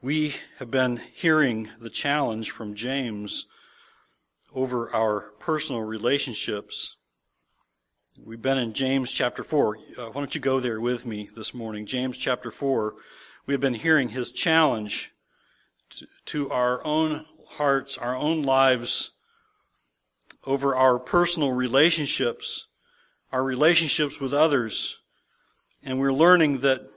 We 0.00 0.36
have 0.60 0.70
been 0.70 1.00
hearing 1.12 1.70
the 1.80 1.90
challenge 1.90 2.52
from 2.52 2.76
James 2.76 3.46
over 4.54 4.94
our 4.94 5.32
personal 5.40 5.82
relationships. 5.82 6.94
We've 8.24 8.40
been 8.40 8.58
in 8.58 8.74
James 8.74 9.10
chapter 9.10 9.42
4. 9.42 9.76
Uh, 9.76 10.06
why 10.06 10.12
don't 10.12 10.36
you 10.36 10.40
go 10.40 10.60
there 10.60 10.80
with 10.80 11.04
me 11.04 11.30
this 11.34 11.52
morning? 11.52 11.84
James 11.84 12.16
chapter 12.16 12.52
4. 12.52 12.94
We 13.44 13.54
have 13.54 13.60
been 13.60 13.74
hearing 13.74 14.10
his 14.10 14.30
challenge 14.30 15.10
to, 15.90 16.06
to 16.26 16.50
our 16.52 16.84
own 16.86 17.26
hearts, 17.48 17.98
our 17.98 18.14
own 18.14 18.44
lives, 18.44 19.10
over 20.46 20.76
our 20.76 21.00
personal 21.00 21.50
relationships, 21.50 22.68
our 23.32 23.42
relationships 23.42 24.20
with 24.20 24.32
others. 24.32 24.98
And 25.82 25.98
we're 25.98 26.12
learning 26.12 26.60
that 26.60 26.88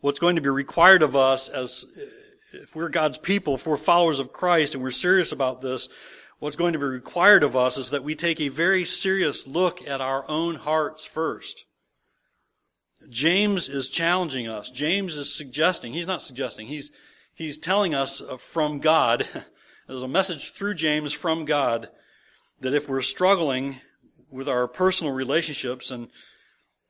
what's 0.00 0.18
going 0.18 0.36
to 0.36 0.42
be 0.42 0.48
required 0.48 1.02
of 1.02 1.16
us 1.16 1.48
as 1.48 1.86
if 2.52 2.74
we're 2.74 2.88
God's 2.88 3.18
people, 3.18 3.54
if 3.54 3.66
we're 3.66 3.76
followers 3.76 4.18
of 4.18 4.32
Christ 4.32 4.74
and 4.74 4.82
we're 4.82 4.90
serious 4.90 5.32
about 5.32 5.60
this, 5.60 5.88
what's 6.38 6.56
going 6.56 6.72
to 6.72 6.78
be 6.78 6.84
required 6.84 7.42
of 7.42 7.56
us 7.56 7.76
is 7.76 7.90
that 7.90 8.04
we 8.04 8.14
take 8.14 8.40
a 8.40 8.48
very 8.48 8.84
serious 8.84 9.46
look 9.46 9.86
at 9.86 10.00
our 10.00 10.28
own 10.28 10.56
hearts 10.56 11.04
first. 11.04 11.64
James 13.08 13.68
is 13.68 13.88
challenging 13.88 14.48
us. 14.48 14.70
James 14.70 15.16
is 15.16 15.34
suggesting, 15.34 15.92
he's 15.92 16.06
not 16.06 16.22
suggesting, 16.22 16.66
he's, 16.66 16.92
he's 17.34 17.58
telling 17.58 17.94
us 17.94 18.22
from 18.38 18.78
God, 18.78 19.28
there's 19.88 20.02
a 20.02 20.08
message 20.08 20.52
through 20.52 20.74
James 20.74 21.12
from 21.12 21.44
God, 21.44 21.88
that 22.60 22.74
if 22.74 22.88
we're 22.88 23.02
struggling 23.02 23.80
with 24.30 24.48
our 24.48 24.66
personal 24.66 25.12
relationships 25.12 25.90
and 25.90 26.08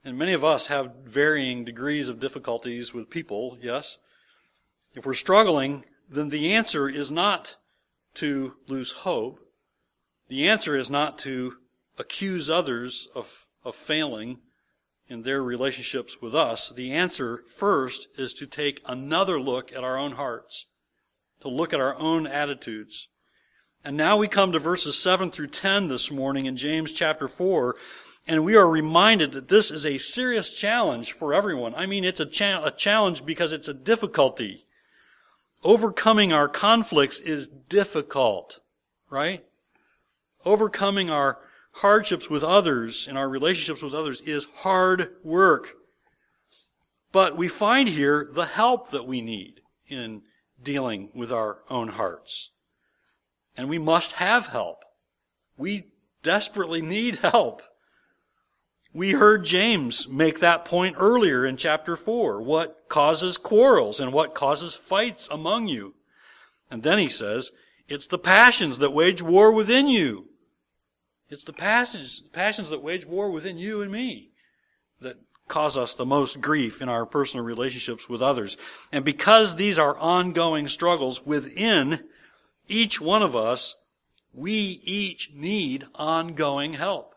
and 0.06 0.16
many 0.16 0.32
of 0.32 0.44
us 0.44 0.68
have 0.68 0.94
varying 1.04 1.64
degrees 1.64 2.08
of 2.08 2.20
difficulties 2.20 2.94
with 2.94 3.10
people, 3.10 3.58
yes. 3.60 3.98
If 4.94 5.04
we're 5.04 5.14
struggling, 5.14 5.84
then 6.08 6.28
the 6.28 6.52
answer 6.52 6.88
is 6.88 7.10
not 7.10 7.56
to 8.14 8.54
lose 8.68 8.92
hope. 8.92 9.40
The 10.28 10.48
answer 10.48 10.76
is 10.76 10.88
not 10.88 11.18
to 11.20 11.56
accuse 11.98 12.48
others 12.48 13.08
of, 13.16 13.46
of 13.64 13.74
failing 13.74 14.38
in 15.08 15.22
their 15.22 15.42
relationships 15.42 16.22
with 16.22 16.36
us. 16.36 16.70
The 16.70 16.92
answer 16.92 17.42
first 17.48 18.06
is 18.16 18.32
to 18.34 18.46
take 18.46 18.80
another 18.86 19.40
look 19.40 19.72
at 19.72 19.82
our 19.82 19.98
own 19.98 20.12
hearts, 20.12 20.66
to 21.40 21.48
look 21.48 21.74
at 21.74 21.80
our 21.80 21.98
own 21.98 22.28
attitudes. 22.28 23.08
And 23.84 23.96
now 23.96 24.16
we 24.16 24.28
come 24.28 24.52
to 24.52 24.60
verses 24.60 24.96
7 24.96 25.32
through 25.32 25.48
10 25.48 25.88
this 25.88 26.12
morning 26.12 26.46
in 26.46 26.56
James 26.56 26.92
chapter 26.92 27.26
4, 27.26 27.74
and 28.26 28.44
we 28.44 28.56
are 28.56 28.68
reminded 28.68 29.32
that 29.32 29.48
this 29.48 29.70
is 29.70 29.86
a 29.86 29.98
serious 29.98 30.52
challenge 30.52 31.12
for 31.12 31.32
everyone. 31.32 31.74
I 31.74 31.86
mean, 31.86 32.04
it's 32.04 32.20
a, 32.20 32.26
cha- 32.26 32.64
a 32.64 32.72
challenge 32.72 33.24
because 33.24 33.52
it's 33.52 33.68
a 33.68 33.74
difficulty. 33.74 34.66
Overcoming 35.62 36.32
our 36.32 36.48
conflicts 36.48 37.20
is 37.20 37.46
difficult, 37.46 38.60
right? 39.10 39.44
Overcoming 40.44 41.08
our 41.08 41.38
hardships 41.74 42.28
with 42.28 42.42
others 42.42 43.06
and 43.06 43.16
our 43.16 43.28
relationships 43.28 43.82
with 43.82 43.94
others 43.94 44.20
is 44.22 44.48
hard 44.56 45.08
work. 45.22 45.74
But 47.12 47.36
we 47.36 47.48
find 47.48 47.88
here 47.88 48.28
the 48.30 48.46
help 48.46 48.90
that 48.90 49.06
we 49.06 49.20
need 49.20 49.60
in 49.86 50.22
dealing 50.60 51.10
with 51.14 51.30
our 51.30 51.58
own 51.70 51.88
hearts. 51.88 52.50
And 53.56 53.68
we 53.68 53.78
must 53.78 54.12
have 54.12 54.48
help. 54.48 54.84
We 55.56 55.92
desperately 56.22 56.82
need 56.82 57.16
help. 57.22 57.62
We 58.96 59.10
heard 59.10 59.44
James 59.44 60.08
make 60.08 60.40
that 60.40 60.64
point 60.64 60.96
earlier 60.98 61.44
in 61.44 61.58
chapter 61.58 61.96
4. 61.96 62.40
What 62.40 62.88
causes 62.88 63.36
quarrels 63.36 64.00
and 64.00 64.10
what 64.10 64.34
causes 64.34 64.72
fights 64.72 65.28
among 65.28 65.68
you? 65.68 65.96
And 66.70 66.82
then 66.82 66.98
he 66.98 67.10
says, 67.10 67.52
it's 67.88 68.06
the 68.06 68.16
passions 68.16 68.78
that 68.78 68.94
wage 68.94 69.20
war 69.20 69.52
within 69.52 69.86
you. 69.86 70.28
It's 71.28 71.44
the 71.44 71.52
passions, 71.52 72.22
passions 72.32 72.70
that 72.70 72.82
wage 72.82 73.04
war 73.04 73.30
within 73.30 73.58
you 73.58 73.82
and 73.82 73.92
me 73.92 74.30
that 75.02 75.16
cause 75.46 75.76
us 75.76 75.92
the 75.92 76.06
most 76.06 76.40
grief 76.40 76.80
in 76.80 76.88
our 76.88 77.04
personal 77.04 77.44
relationships 77.44 78.08
with 78.08 78.22
others. 78.22 78.56
And 78.90 79.04
because 79.04 79.56
these 79.56 79.78
are 79.78 79.98
ongoing 79.98 80.68
struggles 80.68 81.26
within 81.26 82.04
each 82.66 82.98
one 82.98 83.22
of 83.22 83.36
us, 83.36 83.74
we 84.32 84.80
each 84.84 85.32
need 85.34 85.84
ongoing 85.96 86.72
help. 86.72 87.15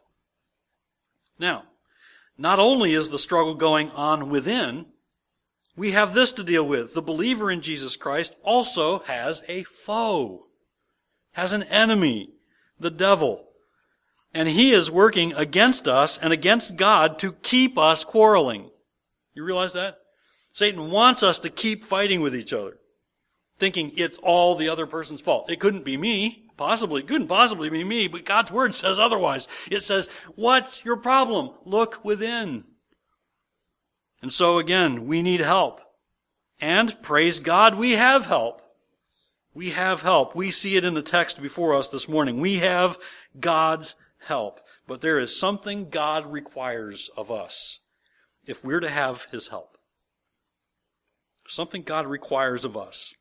Now, 1.40 1.64
not 2.38 2.60
only 2.60 2.94
is 2.94 3.10
the 3.10 3.18
struggle 3.18 3.56
going 3.56 3.90
on 3.92 4.30
within, 4.30 4.86
we 5.76 5.92
have 5.92 6.14
this 6.14 6.34
to 6.34 6.44
deal 6.44 6.68
with. 6.68 6.94
The 6.94 7.02
believer 7.02 7.50
in 7.50 7.62
Jesus 7.62 7.96
Christ 7.96 8.36
also 8.44 9.00
has 9.00 9.44
a 9.48 9.64
foe, 9.64 10.48
has 11.32 11.54
an 11.54 11.64
enemy, 11.64 12.34
the 12.80 12.92
devil. 12.92 13.46
And 14.34 14.50
he 14.50 14.72
is 14.72 14.92
working 14.92 15.34
against 15.34 15.88
us 15.88 16.18
and 16.18 16.32
against 16.32 16.76
God 16.76 17.18
to 17.20 17.32
keep 17.32 17.78
us 17.78 18.04
quarreling. 18.04 18.70
You 19.34 19.44
realize 19.44 19.74
that? 19.74 19.98
Satan 20.52 20.92
wants 20.92 21.24
us 21.24 21.40
to 21.40 21.50
keep 21.50 21.84
fighting 21.84 22.22
with 22.22 22.36
each 22.36 22.54
other, 22.54 22.78
thinking 23.58 23.94
it's 23.96 24.18
all 24.18 24.56
the 24.56 24.68
other 24.68 24.86
person's 24.86 25.22
fault. 25.22 25.50
It 25.50 25.60
couldn't 25.60 25.86
be 25.86 25.96
me. 25.96 26.49
Possibly, 26.60 27.04
couldn't 27.04 27.30
possibly 27.30 27.70
be 27.70 27.86
me, 27.86 28.10
but 28.10 28.26
God's 28.26 28.52
word 28.52 28.76
says 28.76 29.00
otherwise. 29.00 29.48
It 29.72 29.82
says, 29.82 30.10
what's 30.36 30.84
your 30.84 30.98
problem? 30.98 31.52
Look 31.64 32.04
within. 32.04 32.66
And 34.22 34.30
so 34.30 34.58
again, 34.60 35.08
we 35.08 35.22
need 35.22 35.40
help. 35.40 35.80
And 36.60 37.02
praise 37.02 37.40
God, 37.40 37.76
we 37.76 37.94
have 37.94 38.26
help. 38.26 38.62
We 39.54 39.70
have 39.70 40.02
help. 40.02 40.36
We 40.36 40.52
see 40.52 40.76
it 40.76 40.84
in 40.84 40.96
the 40.96 41.02
text 41.02 41.42
before 41.42 41.74
us 41.74 41.88
this 41.88 42.10
morning. 42.10 42.42
We 42.42 42.58
have 42.58 42.98
God's 43.40 43.96
help. 44.28 44.60
But 44.86 45.00
there 45.00 45.18
is 45.18 45.40
something 45.40 45.90
God 45.90 46.30
requires 46.30 47.10
of 47.16 47.32
us 47.32 47.80
if 48.46 48.66
we're 48.66 48.82
to 48.82 48.90
have 48.90 49.28
His 49.32 49.48
help. 49.48 49.78
Something 51.48 51.84
God 51.84 52.06
requires 52.06 52.66
of 52.66 52.76
us 52.76 53.14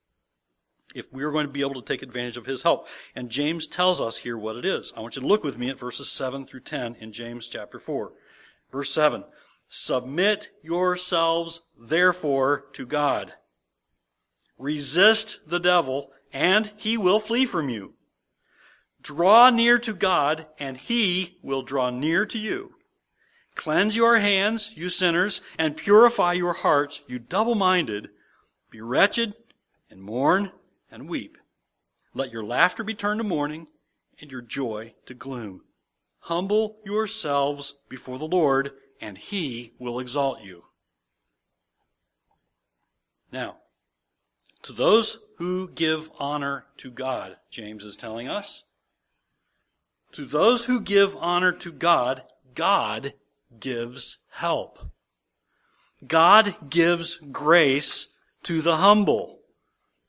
if 0.95 1.13
we 1.13 1.23
are 1.23 1.31
going 1.31 1.47
to 1.47 1.53
be 1.53 1.61
able 1.61 1.81
to 1.81 1.83
take 1.83 2.03
advantage 2.03 2.37
of 2.37 2.47
his 2.47 2.63
help. 2.63 2.89
And 3.15 3.31
James 3.31 3.67
tells 3.67 4.01
us 4.01 4.19
here 4.19 4.39
what 4.39 4.57
it 4.57 4.65
is. 4.65 4.93
I 4.97 5.01
want 5.01 5.17
you 5.17 5.23
to 5.23 5.29
look 5.29 5.45
with 5.45 5.59
me 5.59 5.69
at 5.71 5.79
verses 5.79 6.11
7 6.11 6.47
through 6.47 6.61
10 6.61 6.97
in 6.97 7.13
James 7.13 7.49
chapter 7.49 7.79
4. 7.79 8.13
Verse 8.71 8.91
7. 8.93 9.25
Submit 9.69 10.51
yourselves 10.63 11.63
therefore 11.79 12.65
to 12.73 12.87
God. 12.87 13.35
Resist 14.59 15.41
the 15.47 15.61
devil 15.61 16.11
and 16.33 16.73
he 16.77 16.97
will 16.97 17.21
flee 17.21 17.45
from 17.45 17.69
you. 17.69 17.95
Draw 19.01 19.51
near 19.51 19.79
to 19.79 19.95
God 19.95 20.47
and 20.59 20.77
he 20.77 21.39
will 21.43 21.63
draw 21.63 21.91
near 21.91 22.27
to 22.27 22.39
you. 22.39 22.75
Cleanse 23.55 23.97
your 23.97 24.19
hands, 24.19 24.73
you 24.77 24.89
sinners, 24.89 25.41
and 25.59 25.77
purify 25.77 26.33
your 26.33 26.53
hearts, 26.53 27.03
you 27.09 27.19
double-minded. 27.19 28.09
Be 28.71 28.81
wretched 28.81 29.35
and 29.91 30.01
mourn 30.01 30.53
and 30.91 31.09
weep. 31.09 31.39
Let 32.15 32.33
your 32.33 32.45
laughter 32.45 32.83
be 32.83 32.95
turned 32.95 33.21
to 33.21 33.25
mourning 33.25 33.69
and 34.21 34.33
your 34.33 34.43
joy 34.43 34.95
to 35.07 35.15
gloom. 35.15 35.63
Humble 36.21 36.79
yourselves 36.85 37.75
before 37.89 38.19
the 38.19 38.27
Lord, 38.27 38.73
and 39.01 39.17
he 39.17 39.75
will 39.79 40.01
exalt 40.01 40.43
you. 40.43 40.65
Now, 43.31 43.57
to 44.63 44.73
those 44.73 45.19
who 45.39 45.69
give 45.69 46.11
honor 46.19 46.67
to 46.79 46.91
God, 46.91 47.37
James 47.51 47.85
is 47.85 47.97
telling 47.97 48.29
us, 48.29 48.65
to 50.13 50.25
those 50.25 50.65
who 50.65 50.81
give 50.81 51.17
honor 51.17 51.53
to 51.53 51.71
God, 51.71 52.25
God 52.55 53.13
gives 53.61 54.19
help. 54.31 54.79
God 56.07 56.71
gives 56.71 57.19
grace 57.31 58.09
to 58.45 58.63
the 58.63 58.77
humble. 58.77 59.38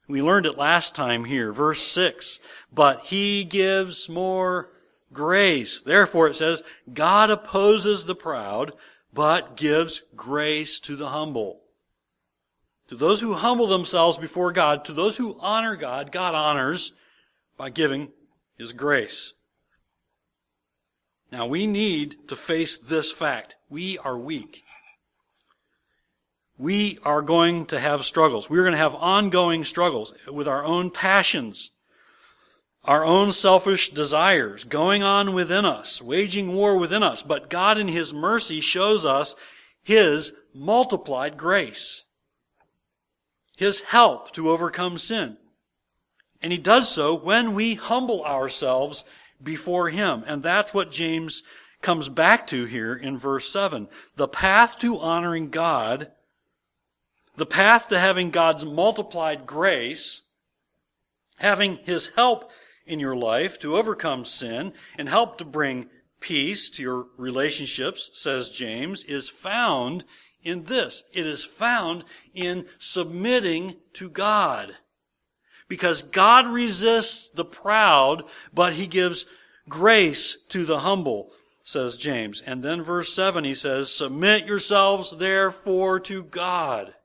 We 0.09 0.23
learned 0.23 0.47
it 0.47 0.57
last 0.57 0.95
time 0.95 1.25
here, 1.25 1.53
verse 1.53 1.83
6. 1.83 2.39
But 2.73 3.05
he 3.05 3.43
gives 3.43 4.09
more 4.09 4.71
grace. 5.13 5.79
Therefore 5.79 6.27
it 6.27 6.35
says, 6.35 6.63
God 6.91 7.29
opposes 7.29 8.05
the 8.05 8.15
proud, 8.15 8.73
but 9.13 9.55
gives 9.55 10.01
grace 10.15 10.79
to 10.81 10.95
the 10.95 11.09
humble. 11.09 11.61
To 12.87 12.95
those 12.95 13.21
who 13.21 13.33
humble 13.33 13.67
themselves 13.67 14.17
before 14.17 14.51
God, 14.51 14.83
to 14.85 14.93
those 14.93 15.17
who 15.17 15.37
honor 15.39 15.75
God, 15.75 16.11
God 16.11 16.33
honors 16.33 16.93
by 17.55 17.69
giving 17.69 18.09
His 18.57 18.73
grace. 18.73 19.33
Now 21.31 21.45
we 21.45 21.67
need 21.67 22.27
to 22.29 22.35
face 22.35 22.79
this 22.79 23.11
fact. 23.11 23.57
We 23.69 23.99
are 23.99 24.17
weak 24.17 24.63
we 26.59 26.99
are 27.03 27.21
going 27.21 27.65
to 27.67 27.79
have 27.79 28.03
struggles. 28.03 28.49
We're 28.49 28.63
going 28.63 28.73
to 28.73 28.77
have 28.77 28.93
ongoing 28.95 29.63
struggles 29.63 30.13
with 30.27 30.45
our 30.45 30.63
own 30.65 30.91
passions, 30.91 31.71
our 32.83 33.05
own 33.05 33.31
selfish 33.31 33.89
desires 33.89 34.65
going 34.65 35.01
on 35.01 35.33
within 35.33 35.63
us, 35.63 36.01
waging 36.01 36.53
war 36.53 36.77
within 36.77 37.01
us. 37.01 37.23
But 37.23 37.49
God 37.49 37.77
in 37.77 37.87
His 37.87 38.13
mercy 38.13 38.59
shows 38.59 39.05
us 39.05 39.35
His 39.81 40.33
multiplied 40.53 41.37
grace. 41.37 42.03
His 43.55 43.79
help 43.81 44.33
to 44.33 44.49
overcome 44.49 44.97
sin. 44.97 45.37
And 46.41 46.51
He 46.51 46.57
does 46.57 46.89
so 46.93 47.15
when 47.15 47.53
we 47.53 47.75
humble 47.75 48.23
ourselves 48.25 49.05
before 49.41 49.89
Him. 49.89 50.25
And 50.27 50.43
that's 50.43 50.73
what 50.73 50.91
James 50.91 51.41
comes 51.81 52.09
back 52.09 52.45
to 52.47 52.65
here 52.65 52.93
in 52.93 53.17
verse 53.17 53.49
7. 53.49 53.87
The 54.17 54.27
path 54.27 54.77
to 54.79 54.99
honoring 54.99 55.49
God, 55.49 56.11
the 57.39 57.45
path 57.45 57.87
to 57.87 57.97
having 57.97 58.31
God's 58.31 58.65
multiplied 58.65 59.45
grace, 59.45 60.23
having 61.37 61.77
His 61.77 62.11
help 62.15 62.51
in 62.85 62.99
your 62.99 63.15
life 63.15 63.57
to 63.59 63.77
overcome 63.77 64.25
sin 64.25 64.73
and 64.97 65.07
help 65.07 65.37
to 65.37 65.45
bring 65.45 65.89
peace 66.19 66.69
to 66.71 66.83
your 66.83 67.07
relationships, 67.15 68.09
says 68.13 68.49
James, 68.49 69.05
is 69.05 69.29
found 69.29 70.03
in 70.43 70.65
this. 70.65 71.03
It 71.13 71.25
is 71.25 71.45
found 71.45 72.03
in 72.33 72.65
submitting 72.77 73.77
to 73.93 74.09
God. 74.09 74.75
Because 75.69 76.03
God 76.03 76.45
resists 76.45 77.29
the 77.29 77.45
proud, 77.45 78.23
but 78.53 78.73
He 78.73 78.85
gives 78.85 79.25
grace 79.69 80.43
to 80.49 80.65
the 80.65 80.79
humble, 80.79 81.31
says 81.63 81.95
James. 81.95 82.41
And 82.41 82.63
then 82.63 82.83
verse 82.83 83.13
7, 83.13 83.45
he 83.45 83.53
says, 83.53 83.93
Submit 83.93 84.45
yourselves 84.45 85.11
therefore 85.11 86.01
to 86.01 86.23
God. 86.23 86.95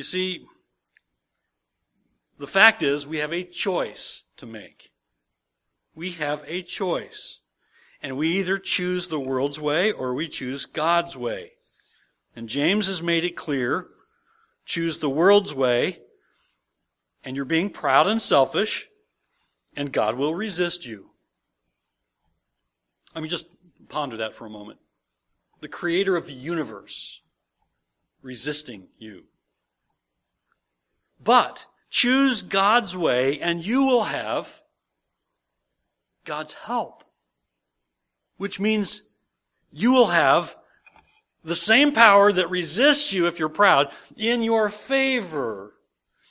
You 0.00 0.04
see, 0.04 0.46
the 2.38 2.46
fact 2.46 2.82
is, 2.82 3.06
we 3.06 3.18
have 3.18 3.34
a 3.34 3.44
choice 3.44 4.24
to 4.38 4.46
make. 4.46 4.92
We 5.94 6.12
have 6.12 6.42
a 6.46 6.62
choice. 6.62 7.40
And 8.00 8.16
we 8.16 8.28
either 8.38 8.56
choose 8.56 9.08
the 9.08 9.20
world's 9.20 9.60
way 9.60 9.92
or 9.92 10.14
we 10.14 10.26
choose 10.26 10.64
God's 10.64 11.18
way. 11.18 11.50
And 12.34 12.48
James 12.48 12.86
has 12.86 13.02
made 13.02 13.26
it 13.26 13.36
clear 13.36 13.88
choose 14.64 14.96
the 14.96 15.10
world's 15.10 15.54
way, 15.54 15.98
and 17.22 17.36
you're 17.36 17.44
being 17.44 17.68
proud 17.68 18.06
and 18.06 18.22
selfish, 18.22 18.88
and 19.76 19.92
God 19.92 20.14
will 20.14 20.34
resist 20.34 20.86
you. 20.86 21.10
I 23.14 23.20
mean, 23.20 23.28
just 23.28 23.48
ponder 23.90 24.16
that 24.16 24.34
for 24.34 24.46
a 24.46 24.50
moment. 24.50 24.78
The 25.60 25.68
creator 25.68 26.16
of 26.16 26.26
the 26.26 26.32
universe 26.32 27.20
resisting 28.22 28.88
you. 28.96 29.24
But 31.22 31.66
choose 31.90 32.42
God's 32.42 32.96
way 32.96 33.40
and 33.40 33.64
you 33.64 33.84
will 33.84 34.04
have 34.04 34.62
God's 36.24 36.54
help. 36.54 37.04
Which 38.36 38.58
means 38.58 39.02
you 39.72 39.92
will 39.92 40.08
have 40.08 40.56
the 41.44 41.54
same 41.54 41.92
power 41.92 42.32
that 42.32 42.50
resists 42.50 43.12
you 43.12 43.26
if 43.26 43.38
you're 43.38 43.48
proud 43.48 43.92
in 44.16 44.42
your 44.42 44.68
favor 44.68 45.74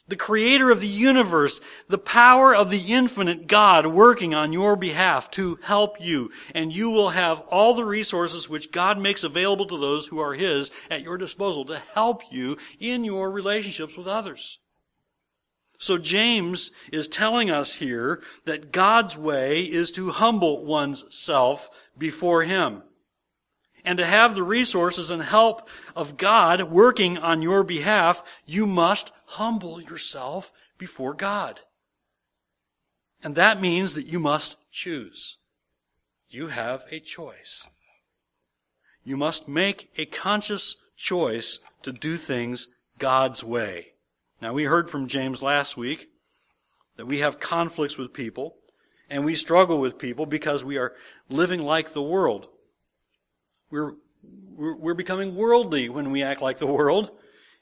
the 0.09 0.15
creator 0.15 0.71
of 0.71 0.80
the 0.80 0.88
universe, 0.88 1.62
the 1.88 1.97
power 1.97 2.53
of 2.53 2.69
the 2.69 2.94
infinite 2.94 3.47
God 3.47 3.85
working 3.85 4.33
on 4.33 4.51
your 4.51 4.75
behalf 4.75 5.31
to 5.31 5.59
help 5.63 6.01
you. 6.01 6.31
And 6.53 6.75
you 6.75 6.89
will 6.89 7.09
have 7.09 7.42
all 7.42 7.75
the 7.75 7.85
resources 7.85 8.50
which 8.50 8.71
God 8.71 9.00
makes 9.00 9.24
available 9.24 9.68
to 9.68 9.77
those 9.77 10.07
who 10.07 10.19
are 10.19 10.33
His 10.33 10.71
at 10.89 11.03
your 11.03 11.18
disposal 11.18 11.63
to 11.65 11.80
help 11.94 12.24
you 12.31 12.57
in 12.80 13.03
your 13.03 13.31
relationships 13.31 13.97
with 13.97 14.07
others. 14.07 14.59
So 15.80 15.98
James 15.98 16.70
is 16.92 17.08
telling 17.08 17.50
us 17.50 17.76
here 17.76 18.22
that 18.46 18.72
God's 18.72 19.18
way 19.18 19.64
is 19.64 19.92
to 19.94 20.12
humble 20.12 20.64
one's 20.64 21.04
self 21.16 21.72
before 21.98 22.44
Him 22.44 22.84
and 23.86 23.98
to 23.98 24.06
have 24.06 24.36
the 24.36 24.44
resources 24.44 25.10
and 25.10 25.24
help 25.24 25.68
of 25.96 26.18
God 26.18 26.64
working 26.64 27.18
on 27.18 27.42
your 27.42 27.64
behalf, 27.64 28.24
you 28.46 28.66
must 28.66 29.12
humble 29.26 29.81
yourself 29.81 30.52
before 30.78 31.14
God. 31.14 31.62
And 33.24 33.36
that 33.36 33.62
means 33.62 33.94
that 33.96 34.06
you 34.06 34.20
must 34.20 34.58
choose. 34.72 35.38
You 36.30 36.48
have 36.48 36.86
a 36.92 37.00
choice. 37.00 37.68
You 39.04 39.18
must 39.18 39.48
make 39.48 39.90
a 39.98 40.06
conscious 40.06 40.76
choice 40.96 41.60
to 41.81 41.92
do 41.92 42.18
things 42.18 42.68
God's 42.98 43.44
way. 43.44 43.94
Now 44.41 44.53
we 44.53 44.63
heard 44.63 44.89
from 44.89 45.07
James 45.07 45.44
last 45.44 45.75
week 45.75 46.09
that 46.95 47.06
we 47.06 47.19
have 47.19 47.39
conflicts 47.39 47.97
with 47.97 48.13
people 48.13 48.56
and 49.09 49.25
we 49.25 49.36
struggle 49.36 49.80
with 49.80 49.97
people 49.97 50.25
because 50.25 50.63
we 50.63 50.77
are 50.77 50.94
living 51.30 51.62
like 51.62 51.94
the 51.94 52.01
world. 52.01 52.47
We're, 53.69 53.95
we're, 54.56 54.94
becoming 54.94 55.36
worldly 55.36 55.89
when 55.89 56.12
we 56.12 56.24
act 56.24 56.41
like 56.41 56.59
the 56.59 56.68
world. 56.68 57.12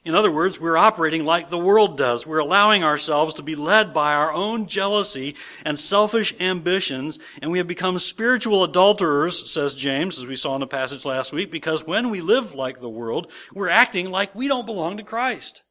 In 0.06 0.15
other 0.15 0.31
words, 0.31 0.59
we're 0.59 0.77
operating 0.77 1.25
like 1.25 1.50
the 1.50 1.57
world 1.57 1.97
does. 1.97 2.25
We're 2.25 2.38
allowing 2.39 2.83
ourselves 2.83 3.33
to 3.35 3.44
be 3.44 3.56
led 3.56 3.94
by 3.94 4.13
our 4.13 4.31
own 4.31 4.68
jealousy 4.68 5.35
and 5.65 5.77
selfish 5.77 6.33
ambitions, 6.39 7.19
and 7.41 7.51
we 7.51 7.57
have 7.57 7.68
become 7.68 8.00
spiritual 8.00 8.63
adulterers, 8.63 9.51
says 9.51 9.75
James, 9.75 10.18
as 10.18 10.25
we 10.25 10.35
saw 10.38 10.56
in 10.56 10.62
the 10.62 10.68
passage 10.68 11.03
last 11.03 11.33
week, 11.33 11.51
because 11.51 11.85
when 11.85 12.09
we 12.09 12.21
live 12.21 12.53
like 12.53 12.80
the 12.80 12.88
world, 12.88 13.30
we're 13.53 13.68
acting 13.68 14.09
like 14.09 14.33
we 14.33 14.47
don't 14.47 14.65
belong 14.65 14.95
to 14.95 15.03
Christ. 15.03 15.63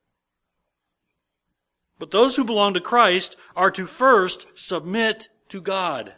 But 1.99 2.11
those 2.11 2.37
who 2.37 2.45
belong 2.45 2.75
to 2.75 2.81
Christ 2.81 3.37
are 3.55 3.71
to 3.71 3.87
first 3.87 4.59
submit 4.59 5.29
to 5.49 5.61
God. 5.61 6.15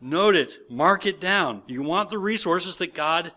Note 0.00 0.34
it. 0.34 0.58
Mark 0.68 1.06
it 1.06 1.20
down. 1.20 1.62
You 1.66 1.82
want 1.82 2.10
the 2.10 2.18
resources 2.18 2.78
that 2.78 2.94
God 2.94 3.32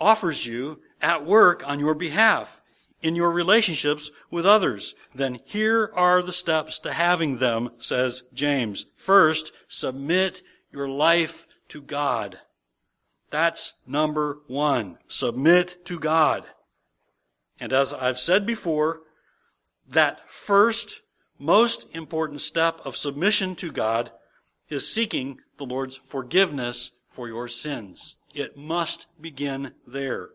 offers 0.00 0.46
you 0.46 0.80
at 1.00 1.24
work 1.24 1.62
on 1.66 1.78
your 1.78 1.94
behalf 1.94 2.62
in 3.02 3.14
your 3.14 3.30
relationships 3.30 4.10
with 4.30 4.46
others. 4.46 4.94
Then 5.14 5.38
here 5.44 5.90
are 5.94 6.22
the 6.22 6.32
steps 6.32 6.78
to 6.80 6.92
having 6.92 7.38
them, 7.38 7.70
says 7.78 8.22
James. 8.32 8.86
First, 8.96 9.52
submit 9.68 10.42
your 10.72 10.88
life 10.88 11.46
to 11.68 11.80
God. 11.80 12.40
That's 13.30 13.74
number 13.86 14.38
one. 14.46 14.98
Submit 15.08 15.84
to 15.86 15.98
God. 15.98 16.44
And 17.60 17.72
as 17.72 17.92
I've 17.92 18.18
said 18.18 18.46
before, 18.46 19.00
that 19.88 20.30
first, 20.30 21.02
most 21.38 21.86
important 21.94 22.40
step 22.40 22.80
of 22.84 22.96
submission 22.96 23.54
to 23.56 23.70
God 23.70 24.10
is 24.68 24.92
seeking 24.92 25.38
the 25.58 25.64
Lord's 25.64 25.96
forgiveness 25.96 26.92
for 27.08 27.28
your 27.28 27.48
sins. 27.48 28.16
It 28.34 28.56
must 28.56 29.06
begin 29.20 29.72
there. 29.86 30.30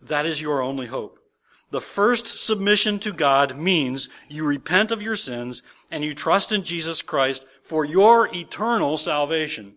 That 0.00 0.26
is 0.26 0.42
your 0.42 0.62
only 0.62 0.86
hope. 0.86 1.18
The 1.70 1.80
first 1.80 2.44
submission 2.44 2.98
to 3.00 3.12
God 3.12 3.58
means 3.58 4.08
you 4.28 4.46
repent 4.46 4.92
of 4.92 5.02
your 5.02 5.16
sins 5.16 5.62
and 5.90 6.04
you 6.04 6.14
trust 6.14 6.52
in 6.52 6.62
Jesus 6.62 7.02
Christ 7.02 7.44
for 7.64 7.84
your 7.84 8.32
eternal 8.34 8.96
salvation. 8.96 9.76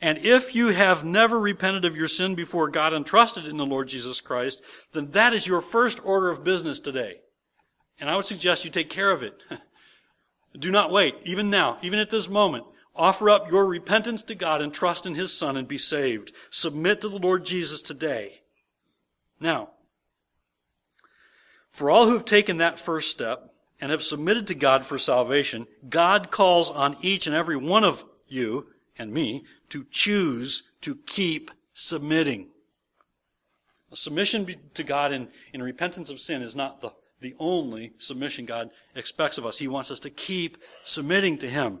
And 0.00 0.18
if 0.18 0.54
you 0.54 0.68
have 0.68 1.04
never 1.04 1.38
repented 1.38 1.84
of 1.84 1.96
your 1.96 2.08
sin 2.08 2.34
before 2.34 2.68
God 2.68 2.92
and 2.92 3.04
trusted 3.04 3.46
in 3.46 3.56
the 3.56 3.66
Lord 3.66 3.88
Jesus 3.88 4.20
Christ, 4.20 4.62
then 4.92 5.10
that 5.10 5.32
is 5.32 5.46
your 5.46 5.60
first 5.60 6.04
order 6.04 6.28
of 6.28 6.44
business 6.44 6.80
today. 6.80 7.20
And 7.98 8.10
I 8.10 8.16
would 8.16 8.24
suggest 8.24 8.64
you 8.64 8.70
take 8.70 8.90
care 8.90 9.10
of 9.10 9.22
it. 9.22 9.42
Do 10.58 10.70
not 10.70 10.90
wait, 10.90 11.14
even 11.24 11.50
now, 11.50 11.78
even 11.82 11.98
at 11.98 12.10
this 12.10 12.28
moment. 12.28 12.64
Offer 12.94 13.28
up 13.28 13.50
your 13.50 13.66
repentance 13.66 14.22
to 14.24 14.34
God 14.34 14.62
and 14.62 14.72
trust 14.72 15.04
in 15.04 15.14
His 15.14 15.36
Son 15.36 15.56
and 15.56 15.68
be 15.68 15.78
saved. 15.78 16.32
Submit 16.50 17.02
to 17.02 17.08
the 17.08 17.18
Lord 17.18 17.44
Jesus 17.44 17.82
today. 17.82 18.40
Now, 19.38 19.70
for 21.70 21.90
all 21.90 22.06
who 22.06 22.14
have 22.14 22.24
taken 22.24 22.56
that 22.56 22.78
first 22.78 23.10
step 23.10 23.52
and 23.80 23.90
have 23.90 24.02
submitted 24.02 24.46
to 24.46 24.54
God 24.54 24.86
for 24.86 24.96
salvation, 24.96 25.66
God 25.90 26.30
calls 26.30 26.70
on 26.70 26.96
each 27.02 27.26
and 27.26 27.36
every 27.36 27.56
one 27.56 27.84
of 27.84 28.04
you 28.26 28.68
and 28.98 29.12
me 29.12 29.44
to 29.70 29.84
choose 29.90 30.62
to 30.82 30.96
keep 31.06 31.50
submitting. 31.74 32.48
A 33.92 33.96
submission 33.96 34.54
to 34.74 34.82
God 34.82 35.12
in, 35.12 35.28
in 35.52 35.62
repentance 35.62 36.10
of 36.10 36.20
sin 36.20 36.42
is 36.42 36.56
not 36.56 36.80
the 36.80 36.92
the 37.20 37.34
only 37.38 37.92
submission 37.98 38.44
God 38.44 38.70
expects 38.94 39.38
of 39.38 39.46
us. 39.46 39.58
He 39.58 39.68
wants 39.68 39.90
us 39.90 40.00
to 40.00 40.10
keep 40.10 40.58
submitting 40.84 41.38
to 41.38 41.48
Him. 41.48 41.80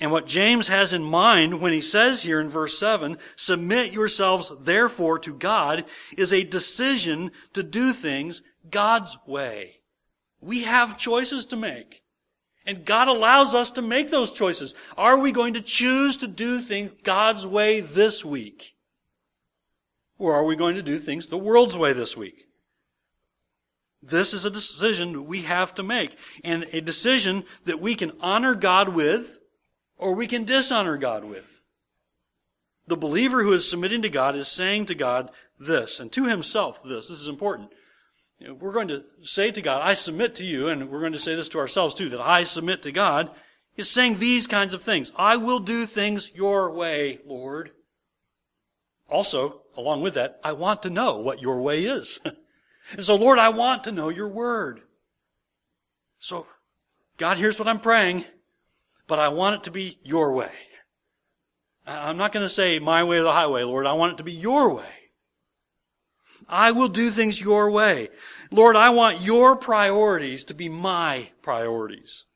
And 0.00 0.10
what 0.10 0.26
James 0.26 0.68
has 0.68 0.92
in 0.92 1.04
mind 1.04 1.60
when 1.60 1.72
he 1.72 1.80
says 1.80 2.22
here 2.22 2.40
in 2.40 2.48
verse 2.48 2.76
7, 2.76 3.18
submit 3.36 3.92
yourselves 3.92 4.50
therefore 4.60 5.18
to 5.20 5.32
God, 5.32 5.84
is 6.16 6.32
a 6.32 6.42
decision 6.42 7.30
to 7.52 7.62
do 7.62 7.92
things 7.92 8.42
God's 8.68 9.16
way. 9.26 9.78
We 10.40 10.62
have 10.62 10.98
choices 10.98 11.46
to 11.46 11.56
make. 11.56 12.01
And 12.64 12.84
God 12.84 13.08
allows 13.08 13.54
us 13.54 13.70
to 13.72 13.82
make 13.82 14.10
those 14.10 14.30
choices. 14.30 14.74
Are 14.96 15.18
we 15.18 15.32
going 15.32 15.54
to 15.54 15.60
choose 15.60 16.16
to 16.18 16.28
do 16.28 16.60
things 16.60 16.92
God's 17.02 17.46
way 17.46 17.80
this 17.80 18.24
week? 18.24 18.74
Or 20.18 20.34
are 20.34 20.44
we 20.44 20.54
going 20.54 20.76
to 20.76 20.82
do 20.82 20.98
things 20.98 21.26
the 21.26 21.38
world's 21.38 21.76
way 21.76 21.92
this 21.92 22.16
week? 22.16 22.46
This 24.00 24.34
is 24.34 24.44
a 24.44 24.50
decision 24.50 25.26
we 25.26 25.42
have 25.42 25.74
to 25.76 25.82
make, 25.82 26.16
and 26.42 26.66
a 26.72 26.80
decision 26.80 27.44
that 27.64 27.80
we 27.80 27.94
can 27.94 28.12
honor 28.20 28.54
God 28.54 28.88
with, 28.88 29.40
or 29.96 30.12
we 30.14 30.26
can 30.26 30.44
dishonor 30.44 30.96
God 30.96 31.24
with. 31.24 31.60
The 32.88 32.96
believer 32.96 33.44
who 33.44 33.52
is 33.52 33.68
submitting 33.68 34.02
to 34.02 34.08
God 34.08 34.34
is 34.34 34.48
saying 34.48 34.86
to 34.86 34.96
God 34.96 35.30
this, 35.58 36.00
and 36.00 36.10
to 36.12 36.26
himself 36.26 36.82
this. 36.82 37.08
This 37.08 37.20
is 37.20 37.28
important. 37.28 37.70
We're 38.48 38.72
going 38.72 38.88
to 38.88 39.04
say 39.22 39.50
to 39.50 39.62
God, 39.62 39.82
I 39.82 39.94
submit 39.94 40.34
to 40.36 40.44
you, 40.44 40.68
and 40.68 40.90
we're 40.90 41.00
going 41.00 41.12
to 41.12 41.18
say 41.18 41.34
this 41.34 41.48
to 41.50 41.58
ourselves 41.58 41.94
too, 41.94 42.08
that 42.08 42.20
I 42.20 42.42
submit 42.42 42.82
to 42.82 42.92
God, 42.92 43.30
is 43.76 43.90
saying 43.90 44.14
these 44.14 44.46
kinds 44.46 44.74
of 44.74 44.82
things. 44.82 45.12
I 45.16 45.36
will 45.36 45.60
do 45.60 45.86
things 45.86 46.34
your 46.34 46.70
way, 46.70 47.20
Lord. 47.26 47.70
Also, 49.08 49.62
along 49.76 50.02
with 50.02 50.14
that, 50.14 50.40
I 50.44 50.52
want 50.52 50.82
to 50.82 50.90
know 50.90 51.18
what 51.18 51.42
your 51.42 51.60
way 51.60 51.84
is. 51.84 52.20
and 52.92 53.02
so, 53.04 53.14
Lord, 53.16 53.38
I 53.38 53.50
want 53.50 53.84
to 53.84 53.92
know 53.92 54.08
your 54.08 54.28
word. 54.28 54.80
So, 56.18 56.46
God, 57.16 57.36
here's 57.36 57.58
what 57.58 57.68
I'm 57.68 57.80
praying, 57.80 58.24
but 59.06 59.18
I 59.18 59.28
want 59.28 59.56
it 59.56 59.64
to 59.64 59.70
be 59.70 59.98
your 60.02 60.32
way. 60.32 60.52
I'm 61.86 62.16
not 62.16 62.32
going 62.32 62.44
to 62.44 62.48
say 62.48 62.78
my 62.78 63.02
way 63.04 63.18
or 63.18 63.22
the 63.22 63.32
highway, 63.32 63.64
Lord. 63.64 63.86
I 63.86 63.92
want 63.94 64.14
it 64.14 64.18
to 64.18 64.24
be 64.24 64.32
your 64.32 64.74
way. 64.74 65.01
I 66.48 66.72
will 66.72 66.88
do 66.88 67.10
things 67.10 67.40
your 67.40 67.70
way. 67.70 68.08
Lord, 68.50 68.76
I 68.76 68.90
want 68.90 69.22
your 69.22 69.56
priorities 69.56 70.44
to 70.44 70.54
be 70.54 70.68
my 70.68 71.30
priorities. 71.40 72.26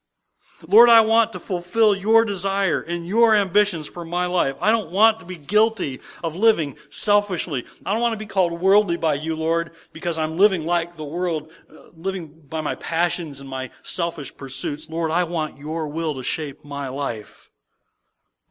Lord, 0.67 0.89
I 0.89 1.03
want 1.03 1.35
to 1.35 1.39
fulfill 1.39 1.95
your 1.95 2.25
desire 2.25 2.81
and 2.81 3.07
your 3.07 3.35
ambitions 3.35 3.87
for 3.87 4.07
my 4.07 4.25
life. 4.25 4.57
I 4.61 4.71
don't 4.71 4.91
want 4.91 5.21
to 5.21 5.27
be 5.27 5.37
guilty 5.37 6.01
of 6.25 6.35
living 6.35 6.77
selfishly. 6.89 7.67
I 7.85 7.93
don't 7.93 8.01
want 8.01 8.15
to 8.15 8.19
be 8.19 8.27
called 8.27 8.59
worldly 8.61 8.97
by 8.97 9.15
you, 9.15 9.37
Lord, 9.37 9.73
because 9.93 10.19
I'm 10.19 10.39
living 10.39 10.65
like 10.65 10.97
the 10.97 11.05
world, 11.05 11.53
uh, 11.71 11.91
living 11.95 12.33
by 12.49 12.63
my 12.63 12.75
passions 12.75 13.41
and 13.41 13.51
my 13.51 13.71
selfish 13.83 14.35
pursuits. 14.35 14.89
Lord, 14.89 15.11
I 15.11 15.25
want 15.25 15.59
your 15.59 15.89
will 15.89 16.15
to 16.15 16.23
shape 16.23 16.65
my 16.65 16.89
life. 16.89 17.51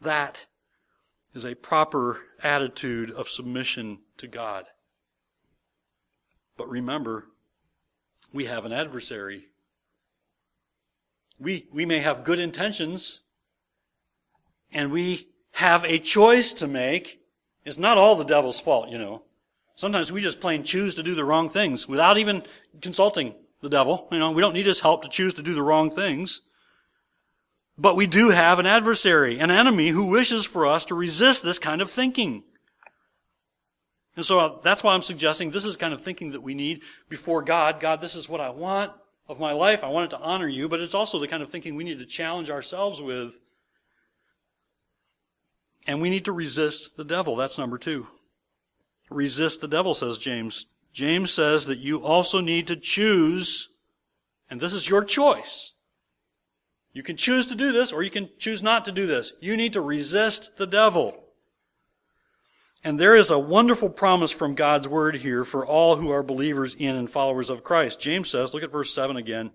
That 0.01 0.45
is 1.33 1.43
a 1.43 1.55
proper 1.55 2.21
attitude 2.43 3.09
of 3.09 3.29
submission 3.29 3.99
to 4.17 4.27
God. 4.27 4.65
But 6.57 6.69
remember, 6.69 7.25
we 8.33 8.45
have 8.45 8.65
an 8.65 8.71
adversary. 8.71 9.47
We, 11.39 11.67
we 11.71 11.85
may 11.85 11.99
have 11.99 12.23
good 12.23 12.39
intentions, 12.39 13.21
and 14.71 14.91
we 14.91 15.27
have 15.51 15.83
a 15.83 15.99
choice 15.99 16.53
to 16.55 16.67
make. 16.67 17.21
It's 17.65 17.77
not 17.77 17.97
all 17.97 18.15
the 18.15 18.23
devil's 18.23 18.59
fault, 18.59 18.89
you 18.89 18.97
know. 18.97 19.23
Sometimes 19.75 20.11
we 20.11 20.21
just 20.21 20.39
plain 20.39 20.63
choose 20.63 20.95
to 20.95 21.03
do 21.03 21.15
the 21.15 21.25
wrong 21.25 21.49
things 21.49 21.87
without 21.87 22.17
even 22.17 22.43
consulting 22.81 23.35
the 23.61 23.69
devil. 23.69 24.07
You 24.11 24.19
know, 24.19 24.31
we 24.31 24.41
don't 24.41 24.53
need 24.53 24.65
his 24.65 24.79
help 24.79 25.03
to 25.03 25.09
choose 25.09 25.33
to 25.33 25.43
do 25.43 25.53
the 25.53 25.61
wrong 25.61 25.89
things. 25.89 26.41
But 27.77 27.97
we 27.97 28.07
do 28.07 28.29
have 28.29 28.57
an 28.59 28.65
adversary, 28.65 29.39
an 29.39 29.51
enemy 29.51 29.89
who 29.89 30.07
wishes 30.07 30.45
for 30.45 30.65
us 30.65 30.85
to 30.85 30.95
resist 30.95 31.43
this 31.43 31.59
kind 31.59 31.81
of 31.81 31.91
thinking. 31.91 32.43
And 34.15 34.25
so 34.25 34.39
uh, 34.39 34.61
that's 34.61 34.83
why 34.83 34.93
I'm 34.93 35.01
suggesting 35.01 35.49
this 35.49 35.65
is 35.65 35.75
kind 35.75 35.93
of 35.93 36.01
thinking 36.01 36.31
that 36.31 36.41
we 36.41 36.53
need 36.53 36.81
before 37.09 37.41
God. 37.41 37.79
God, 37.79 38.01
this 38.01 38.15
is 38.15 38.29
what 38.29 38.41
I 38.41 38.49
want 38.49 38.91
of 39.27 39.39
my 39.39 39.51
life. 39.51 39.83
I 39.83 39.89
want 39.89 40.11
it 40.11 40.17
to 40.17 40.23
honor 40.23 40.47
you, 40.47 40.69
but 40.69 40.79
it's 40.79 40.95
also 40.95 41.19
the 41.19 41.27
kind 41.27 41.43
of 41.43 41.49
thinking 41.49 41.75
we 41.75 41.83
need 41.83 41.99
to 41.99 42.05
challenge 42.05 42.49
ourselves 42.49 43.01
with. 43.01 43.39
And 45.87 46.01
we 46.01 46.09
need 46.09 46.25
to 46.25 46.31
resist 46.31 46.97
the 46.97 47.03
devil. 47.03 47.35
That's 47.35 47.57
number 47.57 47.77
two. 47.77 48.07
Resist 49.09 49.61
the 49.61 49.67
devil, 49.67 49.93
says 49.93 50.17
James. 50.17 50.65
James 50.93 51.31
says 51.31 51.65
that 51.65 51.79
you 51.79 52.01
also 52.01 52.39
need 52.39 52.67
to 52.67 52.75
choose, 52.75 53.69
and 54.49 54.61
this 54.61 54.73
is 54.73 54.89
your 54.89 55.03
choice. 55.03 55.73
You 56.93 57.03
can 57.03 57.17
choose 57.17 57.45
to 57.47 57.55
do 57.55 57.73
this 57.73 57.91
or 57.91 58.01
you 58.01 58.09
can 58.09 58.29
choose 58.39 58.63
not 58.63 58.85
to 58.85 58.91
do 58.93 59.05
this. 59.05 59.33
You 59.41 59.57
need 59.57 59.73
to 59.73 59.81
resist 59.81 60.57
the 60.57 60.65
devil. 60.65 61.24
And 62.85 62.99
there 62.99 63.15
is 63.15 63.31
a 63.31 63.39
wonderful 63.39 63.89
promise 63.89 64.31
from 64.31 64.53
God's 64.53 64.87
word 64.87 65.15
here 65.15 65.43
for 65.43 65.65
all 65.65 65.95
who 65.95 66.11
are 66.11 66.21
believers 66.21 66.75
in 66.75 66.95
and 66.95 67.09
followers 67.09 67.49
of 67.49 67.63
Christ. 67.63 67.99
James 67.99 68.29
says, 68.29 68.53
look 68.53 68.61
at 68.61 68.71
verse 68.71 68.93
7 68.93 69.17
again. 69.17 69.49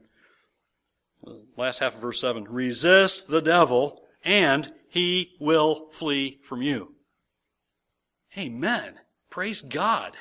Last 1.56 1.78
half 1.78 1.94
of 1.94 2.00
verse 2.00 2.20
7. 2.20 2.48
Resist 2.50 3.28
the 3.28 3.40
devil 3.40 4.02
and 4.24 4.72
he 4.88 5.36
will 5.38 5.90
flee 5.92 6.40
from 6.42 6.60
you. 6.60 6.96
Amen. 8.36 8.94
Praise 9.30 9.62
God. 9.62 10.16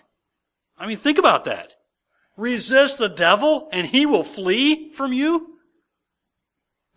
I 0.78 0.86
mean, 0.86 0.98
think 0.98 1.18
about 1.18 1.46
that. 1.46 1.74
Resist 2.38 3.00
the 3.00 3.10
devil 3.10 3.70
and 3.72 3.88
he 3.88 4.06
will 4.06 4.24
flee 4.24 4.94
from 4.94 5.13
you? 5.13 5.56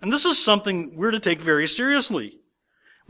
And 0.02 0.12
this 0.12 0.26
is 0.26 0.44
something 0.44 0.94
we're 0.94 1.10
to 1.10 1.18
take 1.18 1.40
very 1.40 1.66
seriously. 1.66 2.41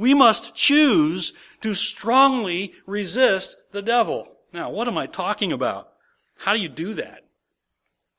We 0.02 0.14
must 0.14 0.56
choose 0.56 1.32
to 1.60 1.74
strongly 1.74 2.74
resist 2.86 3.56
the 3.70 3.82
devil. 3.82 4.32
Now, 4.52 4.68
what 4.68 4.88
am 4.88 4.98
I 4.98 5.06
talking 5.06 5.52
about? 5.52 5.92
How 6.38 6.52
do 6.54 6.58
you 6.58 6.68
do 6.68 6.92
that? 6.94 7.24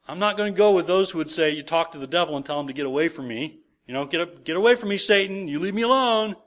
I'm 0.07 0.17
not 0.17 0.37
going 0.37 0.53
to 0.53 0.57
go 0.57 0.71
with 0.71 0.87
those 0.87 1.11
who 1.11 1.17
would 1.17 1.29
say 1.29 1.49
you 1.49 1.61
talk 1.61 1.91
to 1.91 1.97
the 1.97 2.07
devil 2.07 2.37
and 2.37 2.45
tell 2.45 2.57
him 2.57 2.67
to 2.67 2.73
get 2.73 2.85
away 2.85 3.09
from 3.09 3.27
me. 3.27 3.59
You 3.85 3.93
know, 3.93 4.05
get, 4.05 4.21
up, 4.21 4.45
get 4.45 4.55
away 4.55 4.75
from 4.75 4.87
me, 4.87 4.95
Satan. 4.95 5.49
You 5.49 5.59
leave 5.59 5.73
me 5.73 5.81
alone. 5.81 6.37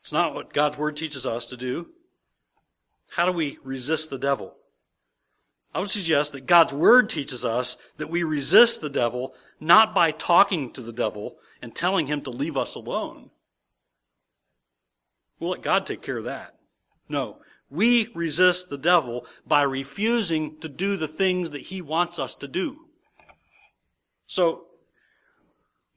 It's 0.00 0.12
not 0.12 0.34
what 0.34 0.52
God's 0.52 0.76
Word 0.76 0.96
teaches 0.96 1.24
us 1.24 1.46
to 1.46 1.56
do. 1.56 1.90
How 3.10 3.24
do 3.24 3.30
we 3.30 3.58
resist 3.62 4.10
the 4.10 4.18
devil? 4.18 4.56
I 5.72 5.78
would 5.78 5.90
suggest 5.90 6.32
that 6.32 6.46
God's 6.46 6.72
Word 6.72 7.08
teaches 7.08 7.44
us 7.44 7.76
that 7.98 8.10
we 8.10 8.24
resist 8.24 8.80
the 8.80 8.90
devil 8.90 9.32
not 9.60 9.94
by 9.94 10.10
talking 10.10 10.72
to 10.72 10.80
the 10.80 10.92
devil 10.92 11.36
and 11.62 11.74
telling 11.74 12.08
him 12.08 12.20
to 12.22 12.30
leave 12.30 12.56
us 12.56 12.74
alone. 12.74 13.30
We'll 15.38 15.52
let 15.52 15.62
God 15.62 15.86
take 15.86 16.02
care 16.02 16.18
of 16.18 16.24
that. 16.24 16.56
No. 17.08 17.38
We 17.70 18.10
resist 18.14 18.68
the 18.68 18.76
devil 18.76 19.24
by 19.46 19.62
refusing 19.62 20.60
to 20.60 20.68
do 20.68 20.96
the 20.96 21.08
things 21.08 21.50
that 21.50 21.62
he 21.62 21.80
wants 21.80 22.18
us 22.18 22.34
to 22.36 22.48
do. 22.48 22.88
So, 24.26 24.66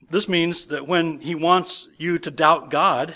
this 0.10 0.30
means 0.30 0.68
that 0.68 0.88
when 0.88 1.20
he 1.20 1.36
wants 1.36 1.90
you 1.98 2.18
to 2.20 2.32
doubt 2.32 2.70
God, 2.70 3.16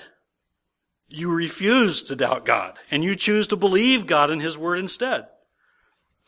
you 1.07 1.31
refuse 1.31 2.01
to 2.03 2.15
doubt 2.15 2.45
God 2.45 2.77
and 2.91 3.03
you 3.03 3.15
choose 3.15 3.47
to 3.47 3.55
believe 3.55 4.07
God 4.07 4.29
and 4.29 4.41
his 4.41 4.57
word 4.57 4.79
instead. 4.79 5.27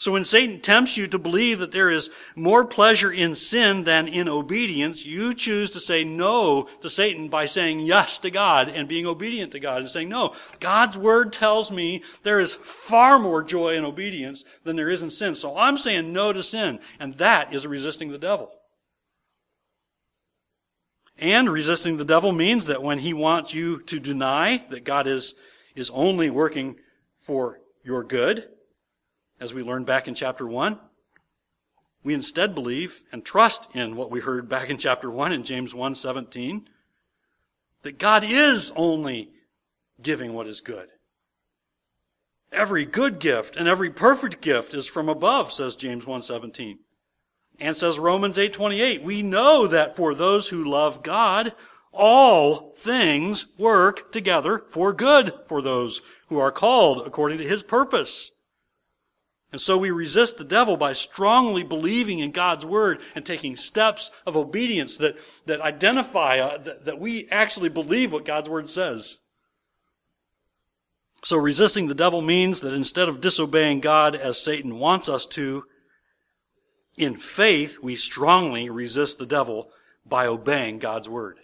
So 0.02 0.14
when 0.14 0.24
Satan 0.24 0.62
tempts 0.62 0.98
you 0.98 1.06
to 1.06 1.20
believe 1.20 1.60
that 1.60 1.72
there 1.72 1.92
is 1.92 2.10
more 2.36 2.66
pleasure 2.66 3.12
in 3.12 3.36
sin 3.36 3.84
than 3.84 4.08
in 4.08 4.28
obedience, 4.28 5.06
you 5.06 5.32
choose 5.36 5.70
to 5.70 5.80
say 5.80 6.04
no 6.04 6.68
to 6.82 6.90
Satan 6.90 7.28
by 7.28 7.46
saying 7.46 7.82
yes 7.82 8.18
to 8.18 8.32
God 8.32 8.68
and 8.68 8.88
being 8.88 9.06
obedient 9.06 9.52
to 9.52 9.60
God 9.60 9.82
and 9.82 9.88
saying 9.88 10.10
no. 10.10 10.34
God's 10.60 10.98
word 10.98 11.32
tells 11.32 11.72
me 11.72 12.02
there 12.24 12.40
is 12.40 12.56
far 12.56 13.20
more 13.20 13.44
joy 13.44 13.76
in 13.76 13.86
obedience 13.86 14.44
than 14.64 14.76
there 14.76 14.90
is 14.90 15.04
in 15.04 15.12
sin. 15.12 15.36
So 15.36 15.56
I'm 15.56 15.78
saying 15.78 16.12
no 16.12 16.34
to 16.34 16.42
sin, 16.42 16.80
and 17.00 17.14
that 17.20 17.54
is 17.54 17.68
resisting 17.68 18.12
the 18.12 18.18
devil. 18.18 18.50
And 21.20 21.48
resisting 21.48 21.98
the 21.98 22.06
devil 22.06 22.32
means 22.32 22.66
that 22.66 22.82
when 22.82 22.98
he 22.98 23.14
wants 23.14 23.54
you 23.54 23.84
to 23.84 24.00
deny 24.00 24.66
that 24.72 24.84
God 24.84 25.06
is, 25.06 25.36
is 25.76 25.92
only 25.92 26.32
working 26.32 26.78
for 27.20 27.60
your 27.84 28.04
good, 28.04 28.48
as 29.42 29.56
we 29.56 29.64
learned 29.64 29.88
back 29.88 30.08
in 30.08 30.14
chapter 30.14 30.48
1. 30.48 30.80
We 32.04 32.14
instead 32.14 32.56
believe 32.56 33.02
and 33.12 33.26
trust 33.26 33.76
in 33.76 33.96
what 33.96 34.12
we 34.12 34.22
heard 34.22 34.48
back 34.48 34.70
in 34.70 34.78
chapter 34.78 35.10
1 35.10 35.34
in 35.34 35.44
James 35.44 35.74
1:17 35.74 36.70
that 37.82 37.98
God 37.98 38.24
is 38.24 38.72
only 38.76 39.32
giving 40.02 40.34
what 40.34 40.48
is 40.48 40.62
good. 40.62 40.90
Every 42.52 42.86
good 42.86 43.20
gift 43.20 43.56
and 43.56 43.68
every 43.68 43.90
perfect 43.90 44.42
gift 44.42 44.74
is 44.76 44.88
from 44.88 45.10
above, 45.10 45.52
says 45.52 45.76
James 45.76 46.06
1:17. 46.06 46.80
And 47.60 47.76
says 47.76 47.98
Romans 48.00 48.38
8:28, 48.38 49.02
we 49.02 49.24
know 49.24 49.66
that 49.66 49.96
for 49.96 50.14
those 50.14 50.50
who 50.50 50.64
love 50.64 51.02
God, 51.02 51.56
all 51.92 52.74
things 52.76 53.48
work 53.58 54.12
together 54.12 54.66
for 54.70 54.94
good 54.94 55.34
for 55.48 55.62
those 55.62 56.02
who 56.28 56.40
are 56.40 56.52
called 56.52 57.06
according 57.08 57.40
to 57.40 57.48
his 57.48 57.64
purpose. 57.64 58.32
And 59.52 59.60
so 59.60 59.78
we 59.78 59.92
resist 59.92 60.38
the 60.38 60.46
devil 60.46 60.78
by 60.78 60.94
strongly 60.94 61.64
believing 61.64 62.20
in 62.20 62.32
God's 62.32 62.66
word 62.66 63.02
and 63.16 63.26
taking 63.26 63.58
steps 63.58 64.10
of 64.26 64.38
obedience 64.38 64.96
that, 64.98 65.18
that 65.46 65.60
identify 65.60 66.40
uh, 66.40 66.58
that, 66.60 66.86
that 66.86 67.00
we 67.00 67.28
actually 67.30 67.70
believe 67.70 68.14
what 68.14 68.24
God's 68.24 68.50
word 68.50 68.70
says. 68.70 69.20
So 71.24 71.38
resisting 71.38 71.88
the 71.88 71.96
devil 71.96 72.22
means 72.22 72.62
that 72.62 72.74
instead 72.74 73.10
of 73.10 73.22
disobeying 73.22 73.82
God 73.82 74.16
as 74.16 74.42
Satan 74.42 74.80
wants 74.80 75.10
us 75.10 75.26
to, 75.28 75.66
in 76.96 77.18
faith, 77.18 77.78
we 77.82 77.96
strongly 77.96 78.70
resist 78.70 79.20
the 79.20 79.26
devil 79.26 79.70
by 80.06 80.26
obeying 80.26 80.80
God's 80.80 81.10
word 81.10 81.38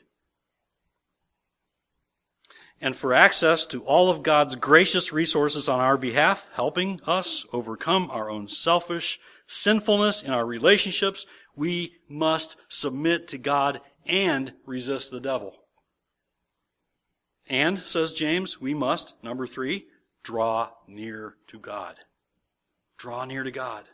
and 2.80 2.96
for 2.96 3.14
access 3.14 3.66
to 3.66 3.84
all 3.84 4.10
of 4.10 4.24
God's 4.24 4.56
gracious 4.56 5.12
resources 5.12 5.68
on 5.68 5.80
our 5.80 5.98
behalf, 5.98 6.50
helping 6.54 7.02
us 7.06 7.46
overcome 7.52 8.10
our 8.12 8.30
own 8.30 8.48
selfish 8.48 9.20
sinfulness 9.48 10.22
in 10.22 10.32
our 10.32 10.46
relationships, 10.46 11.26
we 11.56 11.94
must 12.08 12.58
submit 12.68 13.28
to 13.30 13.38
God 13.38 13.82
and 14.06 14.54
resist 14.66 15.12
the 15.12 15.20
devil. 15.20 15.56
And, 17.50 17.80
says 17.80 18.14
James, 18.14 18.60
we 18.60 18.74
must, 18.74 19.14
number 19.24 19.48
three, 19.48 19.86
draw 20.24 20.72
near 20.88 21.36
to 21.48 21.60
God. 21.60 21.96
Draw 22.98 23.26
near 23.26 23.44
to 23.44 23.52
God. 23.52 23.86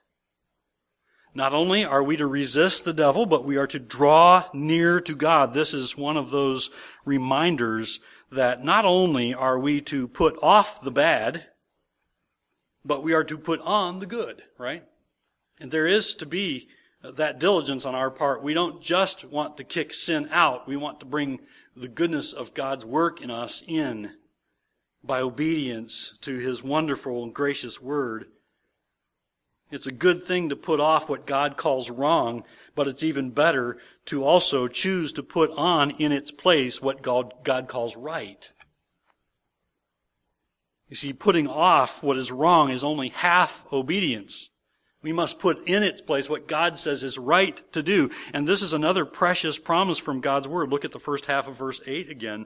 Not 1.36 1.54
only 1.54 1.84
are 1.84 2.04
we 2.04 2.18
to 2.18 2.28
resist 2.28 2.86
the 2.86 2.94
devil, 2.94 3.26
but 3.26 3.46
we 3.46 3.58
are 3.58 3.68
to 3.68 3.80
draw 3.80 4.46
near 4.54 5.00
to 5.02 5.16
God. 5.16 5.54
This 5.54 5.74
is 5.74 5.98
one 5.98 6.18
of 6.18 6.30
those 6.30 6.70
reminders 7.06 8.00
that 8.34 8.64
not 8.64 8.86
only 8.86 9.34
are 9.34 9.60
we 9.60 9.82
to 9.82 10.08
put 10.08 10.38
off 10.42 10.82
the 10.82 10.92
bad, 10.92 11.48
but 12.86 13.04
we 13.04 13.14
are 13.14 13.24
to 13.24 13.38
put 13.38 13.62
on 13.62 14.00
the 14.00 14.06
good, 14.06 14.44
right? 14.58 14.84
And 15.60 15.72
there 15.72 15.88
is 15.88 16.16
to 16.16 16.26
be 16.26 16.68
that 17.04 17.40
diligence 17.40 17.86
on 17.86 17.96
our 17.96 18.10
part. 18.10 18.44
We 18.44 18.54
don't 18.54 18.82
just 18.82 19.26
want 19.26 19.58
to 19.58 19.64
kick 19.64 19.94
sin 19.94 20.30
out. 20.32 20.68
We 20.68 20.76
want 20.76 21.00
to 21.02 21.06
bring 21.06 21.40
the 21.76 21.88
goodness 21.88 22.34
of 22.34 22.54
God's 22.54 22.86
work 22.86 23.22
in 23.22 23.30
us 23.30 23.64
in 23.68 24.14
by 25.04 25.20
obedience 25.20 26.18
to 26.22 26.38
His 26.38 26.64
wonderful 26.64 27.24
and 27.24 27.34
gracious 27.34 27.82
word. 27.82 28.28
It's 29.74 29.88
a 29.88 29.92
good 29.92 30.24
thing 30.24 30.50
to 30.50 30.56
put 30.56 30.80
off 30.80 31.10
what 31.10 31.26
God 31.26 31.58
calls 31.58 31.90
wrong, 31.90 32.44
but 32.76 32.88
it's 32.88 33.02
even 33.02 33.32
better 33.32 33.80
to 34.06 34.24
also 34.24 34.68
choose 34.68 35.12
to 35.14 35.24
put 35.24 35.50
on 35.58 35.90
in 35.92 36.12
its 36.12 36.30
place 36.30 36.80
what 36.80 37.02
God, 37.02 37.34
God 37.44 37.68
calls 37.68 37.98
right. 37.98 38.52
You 40.90 40.96
see, 40.96 41.12
putting 41.12 41.48
off 41.48 42.04
what 42.04 42.18
is 42.18 42.32
wrong 42.32 42.70
is 42.70 42.84
only 42.84 43.10
half 43.10 43.66
obedience. 43.74 44.52
We 45.02 45.12
must 45.12 45.40
put 45.40 45.68
in 45.68 45.82
its 45.82 46.02
place 46.02 46.30
what 46.30 46.48
God 46.48 46.78
says 46.78 47.04
is 47.04 47.18
right 47.18 47.60
to 47.74 47.82
do. 47.82 48.12
And 48.32 48.48
this 48.48 48.62
is 48.62 48.74
another 48.74 49.06
precious 49.06 49.58
promise 49.58 49.98
from 49.98 50.22
God's 50.22 50.48
Word. 50.48 50.70
Look 50.70 50.86
at 50.86 50.92
the 50.92 51.00
first 51.00 51.26
half 51.26 51.48
of 51.48 51.58
verse 51.58 51.82
8 51.88 52.12
again. 52.12 52.46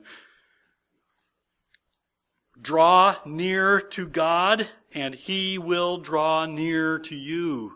Draw 2.62 3.18
near 3.26 3.80
to 3.80 4.08
God, 4.08 4.70
and 4.94 5.16
He 5.16 5.58
will 5.58 5.98
draw 5.98 6.46
near 6.46 7.00
to 7.00 7.16
you. 7.16 7.74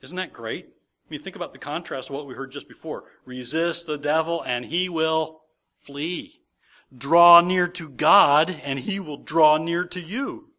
Isn't 0.00 0.16
that 0.16 0.32
great? 0.32 0.66
I 0.66 1.10
mean, 1.10 1.20
think 1.20 1.36
about 1.36 1.52
the 1.52 1.58
contrast 1.58 2.06
to 2.06 2.12
what 2.12 2.26
we 2.26 2.34
heard 2.34 2.52
just 2.52 2.68
before. 2.68 3.04
Resist 3.24 3.86
the 3.86 3.98
devil, 3.98 4.42
and 4.42 4.66
he 4.66 4.88
will 4.88 5.42
flee. 5.78 6.42
Draw 6.96 7.40
near 7.40 7.66
to 7.68 7.88
God, 7.90 8.60
and 8.62 8.78
he 8.78 9.00
will 9.00 9.16
draw 9.16 9.58
near 9.58 9.84
to 9.86 10.00
you. 10.00 10.50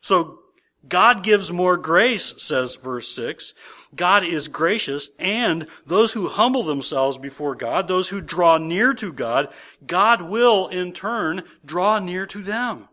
So, 0.00 0.40
God 0.88 1.22
gives 1.22 1.52
more 1.52 1.76
grace, 1.76 2.34
says 2.38 2.74
verse 2.74 3.08
6. 3.14 3.54
God 3.94 4.24
is 4.24 4.48
gracious, 4.48 5.10
and 5.18 5.66
those 5.86 6.12
who 6.12 6.28
humble 6.28 6.62
themselves 6.62 7.18
before 7.18 7.54
God, 7.54 7.86
those 7.86 8.08
who 8.08 8.20
draw 8.20 8.58
near 8.58 8.94
to 8.94 9.12
God, 9.12 9.48
God 9.86 10.22
will 10.22 10.68
in 10.68 10.92
turn 10.92 11.42
draw 11.64 11.98
near 11.98 12.26
to 12.26 12.42
them. 12.42 12.88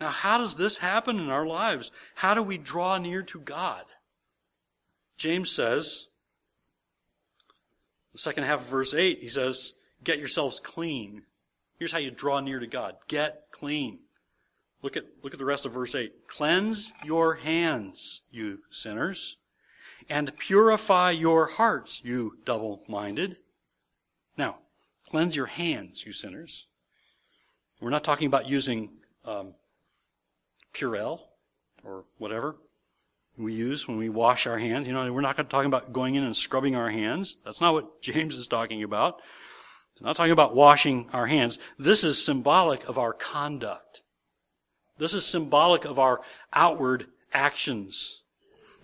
Now, 0.00 0.08
how 0.08 0.38
does 0.38 0.56
this 0.56 0.78
happen 0.78 1.18
in 1.18 1.28
our 1.28 1.46
lives? 1.46 1.92
How 2.16 2.32
do 2.34 2.42
we 2.42 2.56
draw 2.56 2.96
near 2.96 3.22
to 3.24 3.40
God? 3.40 3.84
James 5.18 5.50
says, 5.50 6.06
the 8.12 8.18
second 8.18 8.44
half 8.44 8.60
of 8.60 8.66
verse 8.66 8.94
8, 8.94 9.18
he 9.20 9.28
says, 9.28 9.74
Get 10.02 10.18
yourselves 10.18 10.60
clean. 10.60 11.24
Here's 11.78 11.92
how 11.92 11.98
you 11.98 12.10
draw 12.10 12.40
near 12.40 12.58
to 12.58 12.66
God 12.66 12.96
get 13.08 13.44
clean. 13.52 14.00
Look 14.82 14.96
at, 14.96 15.04
look 15.22 15.32
at 15.32 15.38
the 15.38 15.44
rest 15.44 15.66
of 15.66 15.72
verse 15.72 15.94
8. 15.94 16.26
Cleanse 16.26 16.92
your 17.04 17.34
hands, 17.34 18.22
you 18.30 18.60
sinners, 18.70 19.36
and 20.08 20.36
purify 20.38 21.10
your 21.10 21.46
hearts, 21.46 22.02
you 22.04 22.38
double 22.44 22.82
minded. 22.88 23.36
Now, 24.36 24.58
cleanse 25.06 25.36
your 25.36 25.46
hands, 25.46 26.04
you 26.06 26.12
sinners. 26.12 26.68
We're 27.80 27.90
not 27.90 28.04
talking 28.04 28.26
about 28.26 28.48
using 28.48 28.90
um, 29.24 29.54
Purell 30.74 31.20
or 31.84 32.04
whatever 32.18 32.56
we 33.36 33.54
use 33.54 33.88
when 33.88 33.96
we 33.96 34.08
wash 34.08 34.46
our 34.46 34.58
hands. 34.58 34.86
You 34.86 34.92
know, 34.92 35.10
we're 35.12 35.20
not 35.20 35.36
talking 35.48 35.66
about 35.66 35.92
going 35.92 36.14
in 36.14 36.24
and 36.24 36.36
scrubbing 36.36 36.76
our 36.76 36.90
hands. 36.90 37.36
That's 37.44 37.60
not 37.60 37.72
what 37.72 38.02
James 38.02 38.36
is 38.36 38.46
talking 38.46 38.82
about. 38.82 39.20
He's 39.94 40.02
not 40.02 40.16
talking 40.16 40.32
about 40.32 40.54
washing 40.54 41.08
our 41.12 41.26
hands. 41.26 41.58
This 41.78 42.04
is 42.04 42.24
symbolic 42.24 42.88
of 42.88 42.98
our 42.98 43.12
conduct. 43.12 44.02
This 45.00 45.14
is 45.14 45.26
symbolic 45.26 45.86
of 45.86 45.98
our 45.98 46.20
outward 46.52 47.06
actions. 47.32 48.22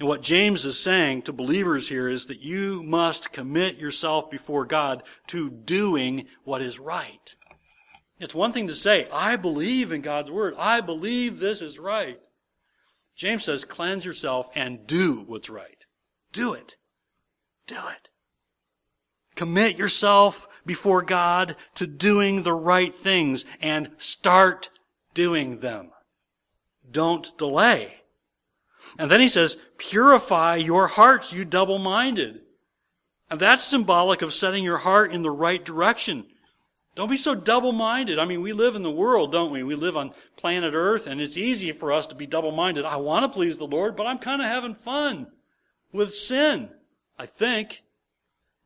And 0.00 0.08
what 0.08 0.22
James 0.22 0.64
is 0.64 0.80
saying 0.80 1.22
to 1.22 1.32
believers 1.32 1.90
here 1.90 2.08
is 2.08 2.26
that 2.26 2.40
you 2.40 2.82
must 2.82 3.32
commit 3.32 3.76
yourself 3.76 4.30
before 4.30 4.64
God 4.64 5.02
to 5.28 5.50
doing 5.50 6.26
what 6.42 6.62
is 6.62 6.78
right. 6.78 7.34
It's 8.18 8.34
one 8.34 8.50
thing 8.50 8.66
to 8.68 8.74
say, 8.74 9.08
I 9.12 9.36
believe 9.36 9.92
in 9.92 10.00
God's 10.00 10.30
word. 10.30 10.54
I 10.58 10.80
believe 10.80 11.38
this 11.38 11.60
is 11.60 11.78
right. 11.78 12.18
James 13.14 13.44
says, 13.44 13.64
cleanse 13.64 14.06
yourself 14.06 14.48
and 14.54 14.86
do 14.86 15.22
what's 15.26 15.50
right. 15.50 15.84
Do 16.32 16.54
it. 16.54 16.76
Do 17.66 17.76
it. 17.76 18.08
Commit 19.34 19.76
yourself 19.76 20.48
before 20.64 21.02
God 21.02 21.56
to 21.74 21.86
doing 21.86 22.42
the 22.42 22.54
right 22.54 22.94
things 22.94 23.44
and 23.60 23.90
start 23.98 24.70
doing 25.12 25.58
them. 25.58 25.90
Don't 26.90 27.36
delay. 27.38 27.94
And 28.98 29.10
then 29.10 29.20
he 29.20 29.28
says, 29.28 29.56
purify 29.78 30.56
your 30.56 30.86
hearts, 30.86 31.32
you 31.32 31.44
double-minded. 31.44 32.40
And 33.28 33.40
that's 33.40 33.64
symbolic 33.64 34.22
of 34.22 34.32
setting 34.32 34.62
your 34.62 34.78
heart 34.78 35.12
in 35.12 35.22
the 35.22 35.30
right 35.30 35.64
direction. 35.64 36.26
Don't 36.94 37.10
be 37.10 37.16
so 37.16 37.34
double-minded. 37.34 38.18
I 38.18 38.24
mean, 38.24 38.40
we 38.40 38.52
live 38.52 38.74
in 38.74 38.82
the 38.82 38.90
world, 38.90 39.32
don't 39.32 39.50
we? 39.52 39.62
We 39.62 39.74
live 39.74 39.96
on 39.96 40.14
planet 40.36 40.72
Earth, 40.74 41.06
and 41.06 41.20
it's 41.20 41.36
easy 41.36 41.72
for 41.72 41.92
us 41.92 42.06
to 42.06 42.14
be 42.14 42.26
double-minded. 42.26 42.84
I 42.84 42.96
want 42.96 43.24
to 43.24 43.28
please 43.28 43.58
the 43.58 43.66
Lord, 43.66 43.96
but 43.96 44.06
I'm 44.06 44.18
kind 44.18 44.40
of 44.40 44.48
having 44.48 44.74
fun 44.74 45.32
with 45.92 46.14
sin. 46.14 46.70
I 47.18 47.26
think. 47.26 47.82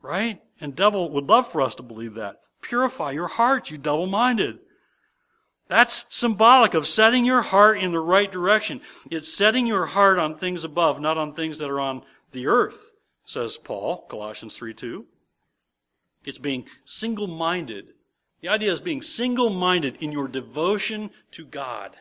Right? 0.02 0.40
And 0.60 0.76
devil 0.76 1.10
would 1.10 1.26
love 1.26 1.48
for 1.48 1.60
us 1.60 1.74
to 1.76 1.82
believe 1.82 2.14
that. 2.14 2.36
Purify 2.60 3.12
your 3.12 3.28
heart, 3.28 3.70
you 3.70 3.78
double-minded. 3.78 4.58
That's 5.70 6.04
symbolic 6.10 6.74
of 6.74 6.88
setting 6.88 7.24
your 7.24 7.42
heart 7.42 7.78
in 7.78 7.92
the 7.92 8.00
right 8.00 8.30
direction. 8.30 8.80
It's 9.08 9.32
setting 9.32 9.68
your 9.68 9.86
heart 9.86 10.18
on 10.18 10.36
things 10.36 10.64
above, 10.64 11.00
not 11.00 11.16
on 11.16 11.32
things 11.32 11.58
that 11.58 11.70
are 11.70 11.78
on 11.78 12.02
the 12.32 12.48
earth, 12.48 12.92
says 13.24 13.56
Paul, 13.56 14.04
Colossians 14.08 14.56
3 14.56 14.74
2. 14.74 15.06
It's 16.24 16.38
being 16.38 16.66
single 16.84 17.28
minded. 17.28 17.94
The 18.40 18.48
idea 18.48 18.72
is 18.72 18.80
being 18.80 19.00
single 19.00 19.48
minded 19.48 20.02
in 20.02 20.10
your 20.10 20.26
devotion 20.26 21.10
to 21.30 21.44
God 21.44 21.94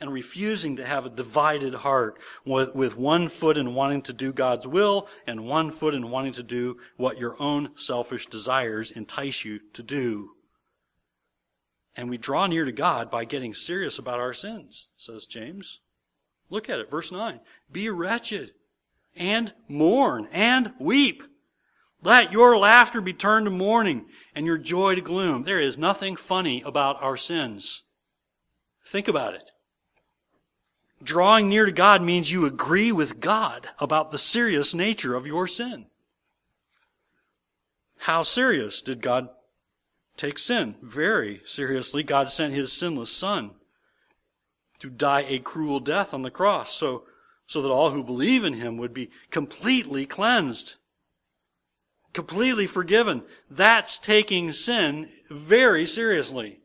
and 0.00 0.12
refusing 0.12 0.76
to 0.76 0.86
have 0.86 1.04
a 1.04 1.10
divided 1.10 1.74
heart 1.74 2.16
with, 2.44 2.76
with 2.76 2.96
one 2.96 3.28
foot 3.28 3.58
in 3.58 3.74
wanting 3.74 4.02
to 4.02 4.12
do 4.12 4.32
God's 4.32 4.68
will 4.68 5.08
and 5.26 5.48
one 5.48 5.72
foot 5.72 5.94
in 5.94 6.10
wanting 6.10 6.32
to 6.34 6.44
do 6.44 6.78
what 6.96 7.18
your 7.18 7.34
own 7.42 7.70
selfish 7.74 8.26
desires 8.26 8.92
entice 8.92 9.44
you 9.44 9.58
to 9.72 9.82
do. 9.82 10.36
And 11.96 12.08
we 12.08 12.16
draw 12.16 12.46
near 12.46 12.64
to 12.64 12.72
God 12.72 13.10
by 13.10 13.24
getting 13.24 13.52
serious 13.52 13.98
about 13.98 14.20
our 14.20 14.32
sins, 14.32 14.88
says 14.96 15.26
James. 15.26 15.80
Look 16.48 16.68
at 16.68 16.78
it, 16.78 16.90
verse 16.90 17.12
9. 17.12 17.40
Be 17.70 17.88
wretched 17.88 18.52
and 19.16 19.52
mourn 19.68 20.28
and 20.32 20.72
weep. 20.78 21.22
Let 22.02 22.32
your 22.32 22.58
laughter 22.58 23.00
be 23.00 23.12
turned 23.12 23.46
to 23.46 23.50
mourning 23.50 24.06
and 24.34 24.46
your 24.46 24.58
joy 24.58 24.94
to 24.96 25.00
gloom. 25.00 25.44
There 25.44 25.60
is 25.60 25.78
nothing 25.78 26.16
funny 26.16 26.62
about 26.62 27.00
our 27.02 27.16
sins. 27.16 27.84
Think 28.86 29.06
about 29.06 29.34
it. 29.34 29.50
Drawing 31.02 31.48
near 31.48 31.66
to 31.66 31.72
God 31.72 32.02
means 32.02 32.32
you 32.32 32.46
agree 32.46 32.92
with 32.92 33.20
God 33.20 33.68
about 33.78 34.10
the 34.10 34.18
serious 34.18 34.74
nature 34.74 35.14
of 35.14 35.26
your 35.26 35.46
sin. 35.46 35.86
How 37.98 38.22
serious 38.22 38.82
did 38.82 39.00
God 39.00 39.28
take 40.22 40.38
sin 40.38 40.76
very 40.80 41.40
seriously. 41.44 42.04
God 42.04 42.30
sent 42.30 42.54
his 42.54 42.72
sinless 42.72 43.10
son 43.10 43.50
to 44.78 44.88
die 44.88 45.24
a 45.26 45.40
cruel 45.40 45.80
death 45.80 46.14
on 46.14 46.22
the 46.22 46.30
cross 46.30 46.72
so, 46.72 47.02
so 47.44 47.60
that 47.60 47.70
all 47.70 47.90
who 47.90 48.04
believe 48.04 48.44
in 48.44 48.54
him 48.54 48.76
would 48.76 48.94
be 48.94 49.10
completely 49.32 50.06
cleansed, 50.06 50.76
completely 52.12 52.68
forgiven. 52.68 53.24
That's 53.50 53.98
taking 53.98 54.52
sin 54.52 55.08
very 55.28 55.84
seriously. 55.84 56.60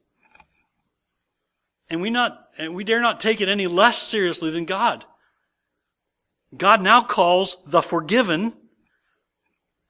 And 1.89 1.99
we 1.99 2.11
not, 2.11 2.49
and 2.59 2.75
we 2.75 2.83
dare 2.83 3.01
not 3.01 3.19
take 3.19 3.41
it 3.41 3.49
any 3.49 3.65
less 3.65 3.97
seriously 3.97 4.51
than 4.51 4.65
God. 4.65 5.05
God 6.55 6.83
now 6.83 7.01
calls 7.01 7.57
the 7.65 7.81
forgiven 7.81 8.53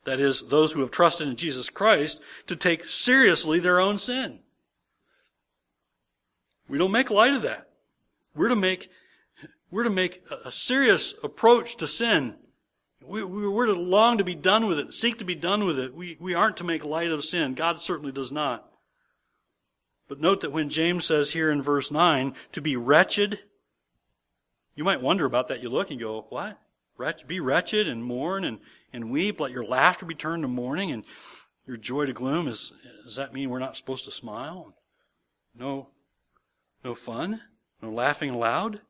that 0.08 0.22
is, 0.22 0.48
those 0.48 0.72
who 0.72 0.80
have 0.80 0.90
trusted 0.90 1.28
in 1.28 1.36
Jesus 1.36 1.70
Christ, 1.70 2.22
to 2.46 2.56
take 2.56 2.86
seriously 2.86 3.60
their 3.60 3.78
own 3.78 3.98
sin. 3.98 4.40
We 6.70 6.78
don't 6.78 6.94
make 6.94 7.10
light 7.12 7.34
of 7.34 7.42
that. 7.42 7.68
We're 8.34 8.48
to 8.48 8.56
make, 8.56 8.90
we're 9.70 9.84
to 9.84 9.90
make 9.90 10.24
a 10.46 10.50
serious 10.50 11.14
approach 11.26 11.76
to 11.78 11.88
sin. 11.88 12.36
We, 13.06 13.22
we're 13.22 13.66
to 13.66 13.74
long 13.74 14.18
to 14.18 14.24
be 14.24 14.34
done 14.34 14.66
with 14.66 14.80
it, 14.80 14.94
seek 14.94 15.18
to 15.18 15.26
be 15.26 15.36
done 15.36 15.66
with 15.66 15.78
it. 15.78 15.94
We, 15.94 16.16
we 16.22 16.34
aren't 16.34 16.56
to 16.58 16.64
make 16.64 16.86
light 16.86 17.12
of 17.12 17.26
sin. 17.26 17.54
God 17.54 17.82
certainly 17.82 18.14
does 18.14 18.32
not. 18.32 18.66
But 20.08 20.22
note 20.22 20.40
that 20.40 20.54
when 20.54 20.70
James 20.70 21.04
says 21.04 21.32
here 21.32 21.52
in 21.52 21.62
verse 21.62 21.92
9, 21.92 22.34
to 22.54 22.62
be 22.62 22.78
wretched, 22.78 23.40
you 24.74 24.86
might 24.86 25.02
wonder 25.02 25.26
about 25.26 25.50
that. 25.50 25.62
You 25.62 25.68
look 25.68 25.92
and 25.92 26.00
go, 26.00 26.28
what? 26.30 26.58
Be 27.28 27.42
wretched 27.42 27.90
and 27.90 28.06
mourn 28.06 28.46
and, 28.46 28.60
and 28.98 29.10
weep. 29.10 29.40
Let 29.40 29.52
your 29.52 29.64
laughter 29.64 30.06
be 30.06 30.16
turned 30.16 30.44
to 30.44 30.50
mourning 30.50 30.92
and 30.92 31.06
your 31.66 31.78
joy 31.78 32.06
to 32.06 32.14
gloom. 32.14 32.50
Is, 32.50 32.74
does 33.06 33.16
that 33.16 33.34
mean 33.34 33.50
we're 33.50 33.60
not 33.60 33.78
supposed 33.78 34.04
to 34.06 34.12
smile? 34.12 34.74
No, 35.56 35.90
no 36.84 36.94
fun? 36.94 37.42
No 37.82 37.90
laughing 37.90 38.32
aloud? 38.32 38.82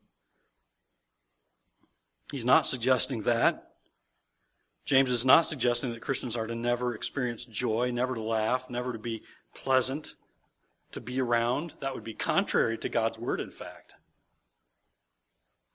He's 2.32 2.46
not 2.46 2.66
suggesting 2.66 3.22
that. 3.22 3.64
James 4.86 5.12
is 5.12 5.26
not 5.26 5.46
suggesting 5.46 5.92
that 5.92 6.02
Christians 6.02 6.38
are 6.38 6.48
to 6.48 6.56
never 6.56 6.96
experience 6.96 7.46
joy, 7.46 7.92
never 7.92 8.16
to 8.16 8.22
laugh, 8.22 8.70
never 8.70 8.94
to 8.94 9.00
be 9.00 9.22
pleasant, 9.54 10.16
to 10.94 11.02
be 11.02 11.20
around. 11.20 11.74
That 11.82 11.94
would 11.94 12.06
be 12.06 12.14
contrary 12.14 12.78
to 12.78 12.90
God's 12.90 13.20
word, 13.20 13.42
in 13.42 13.52
fact. 13.52 13.96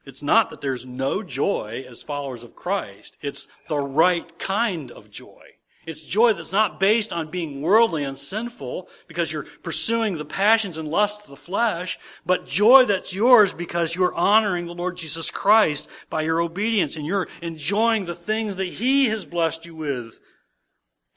It's 0.05 0.23
not 0.23 0.51
that 0.51 0.61
there's 0.61 0.85
no 0.85 1.23
joy 1.23 1.85
as 1.88 2.03
followers 2.03 2.43
of 2.43 2.57
Christ. 2.57 3.17
It's 3.21 3.47
the 3.69 3.79
right 3.79 4.38
kind 4.38 4.91
of 4.91 5.11
joy. 5.11 5.43
It's 5.85 6.05
joy 6.05 6.33
that's 6.33 6.53
not 6.53 6.79
based 6.79 7.12
on 7.12 7.31
being 7.31 7.61
worldly 7.61 8.05
and 8.05 8.17
sinful 8.17 8.88
because 9.09 9.33
you're 9.33 9.47
pursuing 9.65 10.17
the 10.17 10.25
passions 10.25 10.79
and 10.79 10.88
lusts 10.88 11.25
of 11.25 11.31
the 11.31 11.37
flesh, 11.37 11.99
but 12.25 12.47
joy 12.47 12.85
that's 12.85 13.15
yours 13.15 13.53
because 13.53 13.97
you're 13.97 14.15
honoring 14.15 14.67
the 14.67 14.75
Lord 14.75 14.97
Jesus 14.97 15.31
Christ 15.31 15.88
by 16.09 16.23
your 16.23 16.41
obedience 16.41 16.95
and 16.95 17.05
you're 17.05 17.29
enjoying 17.41 18.05
the 18.05 18.15
things 18.15 18.57
that 18.57 18.67
He 18.67 19.07
has 19.07 19.25
blessed 19.27 19.67
you 19.67 19.75
with 19.75 20.21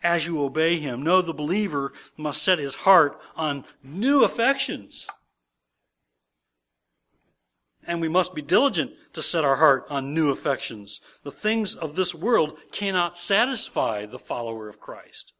as 0.02 0.26
you 0.26 0.42
obey 0.42 0.78
Him. 0.80 1.04
No, 1.04 1.22
the 1.22 1.34
believer 1.34 1.94
must 2.18 2.42
set 2.42 2.58
his 2.58 2.76
heart 2.76 3.20
on 3.36 3.66
new 3.84 4.24
affections 4.24 5.08
and 7.88 8.02
we 8.02 8.10
must 8.10 8.34
be 8.34 8.42
diligent 8.42 8.92
to 9.14 9.22
set 9.22 9.46
our 9.46 9.58
heart 9.58 9.86
on 9.90 10.14
new 10.14 10.30
affections. 10.30 11.02
The 11.24 11.32
things 11.32 11.76
of 11.76 11.96
this 11.96 12.16
world 12.16 12.58
cannot 12.72 13.18
satisfy 13.18 14.06
the 14.06 14.20
follower 14.20 14.68
of 14.68 14.80
Christ. 14.80 15.34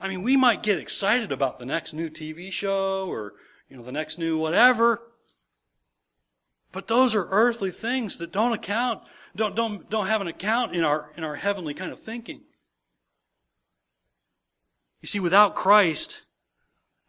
I 0.00 0.08
mean, 0.08 0.22
we 0.22 0.36
might 0.36 0.62
get 0.62 0.78
excited 0.78 1.30
about 1.30 1.58
the 1.58 1.66
next 1.66 1.92
new 1.92 2.08
TV 2.08 2.50
show 2.50 3.06
or, 3.08 3.34
you 3.68 3.76
know, 3.76 3.82
the 3.82 3.92
next 3.92 4.18
new 4.18 4.36
whatever. 4.36 5.02
But 6.72 6.88
those 6.88 7.14
are 7.14 7.28
earthly 7.30 7.70
things 7.70 8.18
that 8.18 8.32
don't 8.32 8.52
account, 8.52 9.02
don't, 9.36 9.54
don't, 9.54 9.88
don't 9.88 10.06
have 10.06 10.20
an 10.20 10.26
account 10.26 10.74
in 10.74 10.82
our, 10.82 11.10
in 11.16 11.22
our 11.22 11.36
heavenly 11.36 11.74
kind 11.74 11.92
of 11.92 12.00
thinking. 12.00 12.40
You 15.02 15.06
see, 15.06 15.20
without 15.20 15.54
Christ, 15.54 16.22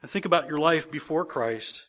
and 0.02 0.12
think 0.12 0.26
about 0.26 0.48
your 0.48 0.60
life 0.60 0.92
before 0.92 1.26
Christ, 1.26 1.88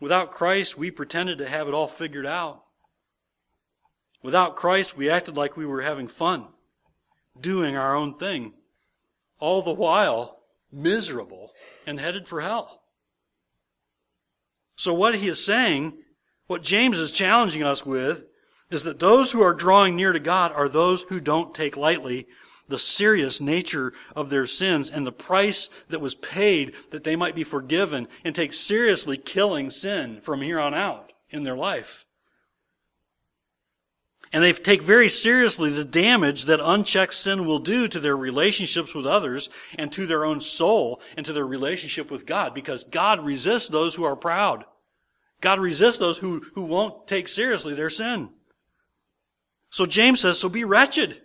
Without 0.00 0.30
Christ, 0.30 0.76
we 0.76 0.90
pretended 0.90 1.38
to 1.38 1.48
have 1.48 1.68
it 1.68 1.74
all 1.74 1.88
figured 1.88 2.26
out. 2.26 2.62
Without 4.22 4.56
Christ, 4.56 4.96
we 4.96 5.08
acted 5.08 5.36
like 5.36 5.56
we 5.56 5.66
were 5.66 5.82
having 5.82 6.08
fun, 6.08 6.46
doing 7.40 7.76
our 7.76 7.94
own 7.94 8.16
thing, 8.16 8.54
all 9.38 9.62
the 9.62 9.72
while 9.72 10.40
miserable 10.72 11.52
and 11.86 12.00
headed 12.00 12.28
for 12.28 12.40
hell. 12.40 12.82
So 14.74 14.92
what 14.92 15.16
he 15.16 15.28
is 15.28 15.44
saying, 15.44 15.98
what 16.46 16.62
James 16.62 16.98
is 16.98 17.12
challenging 17.12 17.62
us 17.62 17.86
with, 17.86 18.24
is 18.70 18.82
that 18.84 18.98
those 18.98 19.32
who 19.32 19.40
are 19.42 19.54
drawing 19.54 19.96
near 19.96 20.12
to 20.12 20.20
God 20.20 20.52
are 20.52 20.68
those 20.68 21.02
who 21.02 21.20
don't 21.20 21.54
take 21.54 21.76
lightly 21.76 22.26
the 22.68 22.78
serious 22.78 23.40
nature 23.40 23.92
of 24.14 24.30
their 24.30 24.46
sins 24.46 24.90
and 24.90 25.06
the 25.06 25.12
price 25.12 25.68
that 25.88 26.00
was 26.00 26.14
paid 26.14 26.74
that 26.90 27.04
they 27.04 27.16
might 27.16 27.34
be 27.34 27.44
forgiven 27.44 28.08
and 28.24 28.34
take 28.34 28.52
seriously 28.52 29.16
killing 29.16 29.70
sin 29.70 30.20
from 30.20 30.42
here 30.42 30.58
on 30.58 30.74
out 30.74 31.12
in 31.30 31.44
their 31.44 31.56
life. 31.56 32.06
And 34.32 34.42
they 34.42 34.52
take 34.52 34.82
very 34.82 35.08
seriously 35.08 35.70
the 35.70 35.84
damage 35.84 36.44
that 36.44 36.60
unchecked 36.62 37.14
sin 37.14 37.46
will 37.46 37.60
do 37.60 37.86
to 37.88 38.00
their 38.00 38.16
relationships 38.16 38.94
with 38.94 39.06
others 39.06 39.48
and 39.78 39.92
to 39.92 40.04
their 40.04 40.24
own 40.24 40.40
soul 40.40 41.00
and 41.16 41.24
to 41.26 41.32
their 41.32 41.46
relationship 41.46 42.10
with 42.10 42.26
God 42.26 42.52
because 42.52 42.84
God 42.84 43.24
resists 43.24 43.68
those 43.68 43.94
who 43.94 44.04
are 44.04 44.16
proud. 44.16 44.64
God 45.40 45.58
resists 45.60 45.98
those 45.98 46.18
who, 46.18 46.40
who 46.54 46.64
won't 46.64 47.06
take 47.06 47.28
seriously 47.28 47.74
their 47.74 47.90
sin. 47.90 48.32
So 49.70 49.86
James 49.86 50.20
says, 50.20 50.38
so 50.38 50.48
be 50.48 50.64
wretched. 50.64 51.20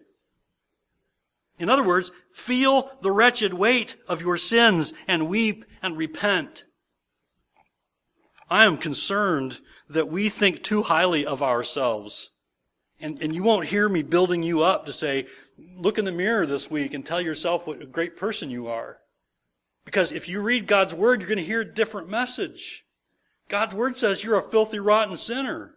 In 1.61 1.69
other 1.69 1.83
words, 1.83 2.11
feel 2.33 2.89
the 3.01 3.11
wretched 3.11 3.53
weight 3.53 3.95
of 4.07 4.19
your 4.19 4.35
sins 4.35 4.93
and 5.07 5.29
weep 5.29 5.63
and 5.83 5.95
repent. 5.95 6.65
I 8.49 8.65
am 8.65 8.77
concerned 8.77 9.59
that 9.87 10.09
we 10.09 10.27
think 10.27 10.63
too 10.63 10.81
highly 10.81 11.23
of 11.23 11.43
ourselves. 11.43 12.31
And, 12.99 13.21
and 13.21 13.35
you 13.35 13.43
won't 13.43 13.67
hear 13.67 13.87
me 13.87 14.01
building 14.01 14.41
you 14.41 14.63
up 14.63 14.87
to 14.87 14.91
say, 14.91 15.27
look 15.75 15.99
in 15.99 16.05
the 16.05 16.11
mirror 16.11 16.47
this 16.47 16.71
week 16.71 16.95
and 16.95 17.05
tell 17.05 17.21
yourself 17.21 17.67
what 17.67 17.79
a 17.79 17.85
great 17.85 18.17
person 18.17 18.49
you 18.49 18.67
are. 18.67 18.97
Because 19.85 20.11
if 20.11 20.27
you 20.27 20.41
read 20.41 20.65
God's 20.65 20.95
Word, 20.95 21.21
you're 21.21 21.29
going 21.29 21.37
to 21.37 21.43
hear 21.43 21.61
a 21.61 21.73
different 21.73 22.09
message. 22.09 22.85
God's 23.49 23.75
Word 23.75 23.95
says 23.95 24.23
you're 24.23 24.39
a 24.39 24.49
filthy, 24.49 24.79
rotten 24.79 25.15
sinner. 25.15 25.75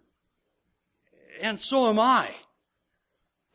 And 1.42 1.61
so 1.61 1.90
am 1.90 2.01
I. 2.01 2.31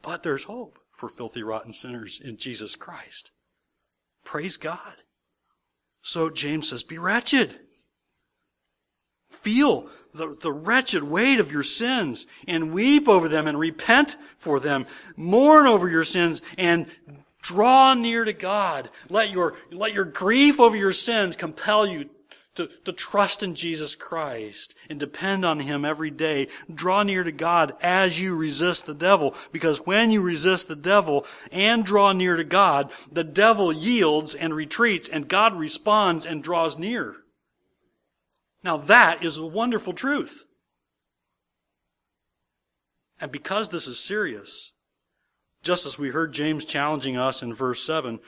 But 0.03 0.21
there's 0.21 0.43
hope 0.43 0.77
for 0.99 1.09
filthy, 1.09 1.41
rotten 1.41 1.71
sinners 1.71 2.19
in 2.19 2.37
Jesus 2.37 2.75
Christ. 2.75 3.31
Praise 4.25 4.57
God. 4.57 4.95
So 6.01 6.29
James 6.29 6.69
says, 6.69 6.83
be 6.83 6.97
wretched. 6.97 7.59
Feel 9.29 9.87
the, 10.13 10.35
the 10.41 10.51
wretched 10.51 11.03
weight 11.03 11.39
of 11.39 11.51
your 11.51 11.63
sins 11.63 12.27
and 12.47 12.73
weep 12.73 13.07
over 13.07 13.29
them 13.29 13.47
and 13.47 13.57
repent 13.57 14.17
for 14.37 14.59
them. 14.59 14.85
Mourn 15.15 15.67
over 15.67 15.87
your 15.87 16.03
sins 16.03 16.41
and 16.57 16.87
draw 17.41 17.93
near 17.93 18.25
to 18.25 18.33
God. 18.33 18.89
Let 19.07 19.31
your, 19.31 19.55
let 19.71 19.93
your 19.93 20.05
grief 20.05 20.59
over 20.59 20.75
your 20.75 20.91
sins 20.91 21.37
compel 21.37 21.87
you 21.87 22.09
to, 22.59 22.67
to 22.83 22.91
trust 22.91 23.41
in 23.41 23.55
Jesus 23.55 23.95
Christ 23.95 24.75
and 24.89 24.99
depend 24.99 25.45
on 25.45 25.61
Him 25.61 25.85
every 25.85 26.11
day. 26.11 26.49
Draw 26.73 27.03
near 27.03 27.23
to 27.23 27.31
God 27.31 27.73
as 27.81 28.19
you 28.19 28.35
resist 28.35 28.85
the 28.85 28.93
devil. 28.93 29.33
Because 29.53 29.85
when 29.85 30.11
you 30.11 30.21
resist 30.21 30.67
the 30.67 30.75
devil 30.75 31.25
and 31.53 31.85
draw 31.85 32.11
near 32.11 32.35
to 32.35 32.43
God, 32.43 32.91
the 33.09 33.23
devil 33.23 33.71
yields 33.71 34.35
and 34.35 34.53
retreats 34.53 35.07
and 35.07 35.29
God 35.29 35.55
responds 35.55 36.25
and 36.25 36.43
draws 36.43 36.77
near. 36.77 37.15
Now 38.61 38.75
that 38.75 39.23
is 39.23 39.37
a 39.37 39.45
wonderful 39.45 39.93
truth. 39.93 40.43
And 43.21 43.31
because 43.31 43.69
this 43.69 43.87
is 43.87 43.99
serious, 43.99 44.73
just 45.63 45.85
as 45.85 45.97
we 45.97 46.09
heard 46.09 46.33
James 46.33 46.65
challenging 46.65 47.15
us 47.15 47.41
in 47.41 47.53
verse 47.53 47.81
7, 47.81 48.19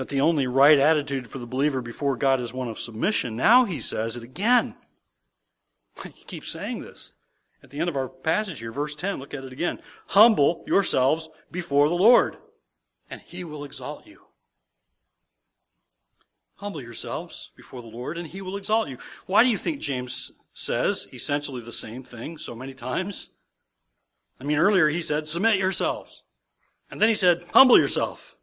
that 0.00 0.08
the 0.08 0.20
only 0.22 0.46
right 0.46 0.78
attitude 0.78 1.28
for 1.28 1.38
the 1.38 1.46
believer 1.46 1.82
before 1.82 2.16
God 2.16 2.40
is 2.40 2.54
one 2.54 2.68
of 2.68 2.78
submission. 2.78 3.36
Now 3.36 3.66
he 3.66 3.78
says 3.78 4.16
it 4.16 4.22
again. 4.22 4.74
He 6.04 6.24
keeps 6.24 6.50
saying 6.50 6.80
this. 6.80 7.12
At 7.62 7.68
the 7.68 7.80
end 7.80 7.90
of 7.90 7.96
our 7.96 8.08
passage 8.08 8.60
here, 8.60 8.72
verse 8.72 8.94
10, 8.94 9.18
look 9.18 9.34
at 9.34 9.44
it 9.44 9.52
again. 9.52 9.78
Humble 10.06 10.64
yourselves 10.66 11.28
before 11.50 11.90
the 11.90 11.96
Lord, 11.96 12.38
and 13.10 13.20
he 13.20 13.44
will 13.44 13.62
exalt 13.62 14.06
you. 14.06 14.22
Humble 16.54 16.80
yourselves 16.80 17.50
before 17.54 17.82
the 17.82 17.88
Lord, 17.88 18.16
and 18.16 18.28
he 18.28 18.40
will 18.40 18.56
exalt 18.56 18.88
you. 18.88 18.96
Why 19.26 19.44
do 19.44 19.50
you 19.50 19.58
think 19.58 19.82
James 19.82 20.32
says 20.54 21.08
essentially 21.12 21.60
the 21.60 21.72
same 21.72 22.04
thing 22.04 22.38
so 22.38 22.54
many 22.54 22.72
times? 22.72 23.32
I 24.40 24.44
mean, 24.44 24.56
earlier 24.56 24.88
he 24.88 25.02
said, 25.02 25.26
submit 25.26 25.58
yourselves. 25.58 26.22
And 26.90 27.02
then 27.02 27.10
he 27.10 27.14
said, 27.14 27.44
humble 27.52 27.78
yourself. 27.78 28.34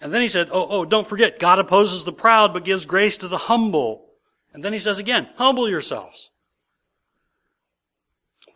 And 0.00 0.12
then 0.12 0.22
he 0.22 0.28
said, 0.28 0.48
oh, 0.50 0.66
oh, 0.68 0.84
don't 0.84 1.06
forget, 1.06 1.38
God 1.38 1.58
opposes 1.58 2.04
the 2.04 2.12
proud, 2.12 2.54
but 2.54 2.64
gives 2.64 2.86
grace 2.86 3.18
to 3.18 3.28
the 3.28 3.36
humble. 3.36 4.06
And 4.54 4.64
then 4.64 4.72
he 4.72 4.78
says 4.78 4.98
again, 4.98 5.28
humble 5.36 5.68
yourselves. 5.68 6.30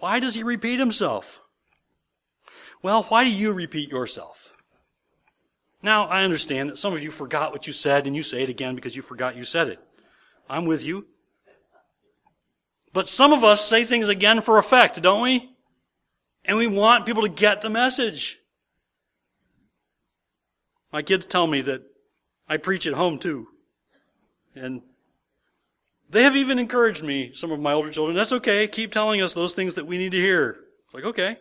Why 0.01 0.21
does 0.21 0.35
he 0.35 0.43
repeat 0.43 0.79
himself? 0.79 1.41
Well, 2.83 3.05
why 3.05 3.25
do 3.25 3.31
you 3.31 3.53
repeat 3.53 3.91
yourself? 3.91 4.53
Now, 5.83 6.07
I 6.07 6.25
understand 6.25 6.71
that 6.71 6.79
some 6.79 6.95
of 6.95 7.03
you 7.03 7.11
forgot 7.11 7.53
what 7.53 7.67
you 7.67 7.73
said 7.73 8.07
and 8.07 8.17
you 8.17 8.23
say 8.23 8.43
it 8.43 8.49
again 8.49 8.75
because 8.75 8.97
you 8.97 9.03
forgot 9.03 9.37
you 9.37 9.45
said 9.45 9.69
it. 9.69 9.79
I'm 10.49 10.65
with 10.65 10.83
you. 10.83 11.07
But 12.93 13.09
some 13.09 13.33
of 13.33 13.45
us 13.45 13.67
say 13.67 13.85
things 13.85 14.09
again 14.09 14.41
for 14.41 14.57
effect, 14.57 15.03
don't 15.03 15.23
we? 15.23 15.51
And 16.45 16.57
we 16.57 16.67
want 16.67 17.07
people 17.07 17.23
to 17.23 17.29
get 17.29 17.61
the 17.61 17.71
message. 17.71 18.39
My 20.95 21.03
kids 21.03 21.27
tell 21.27 21.49
me 21.49 21.61
that 21.63 21.83
I 22.49 22.57
preach 22.57 22.87
at 22.87 22.93
home 22.93 23.19
too. 23.19 23.49
And 24.55 24.83
they 26.09 26.23
have 26.23 26.37
even 26.37 26.57
encouraged 26.57 27.03
me, 27.03 27.33
some 27.33 27.51
of 27.51 27.59
my 27.59 27.73
older 27.73 27.91
children, 27.91 28.17
that's 28.17 28.33
okay, 28.33 28.69
keep 28.69 28.93
telling 28.93 29.21
us 29.21 29.33
those 29.33 29.55
things 29.55 29.75
that 29.75 29.89
we 29.89 29.99
need 29.99 30.13
to 30.13 30.21
hear. 30.21 30.51
It's 30.85 30.95
like, 30.95 31.03
okay. 31.03 31.39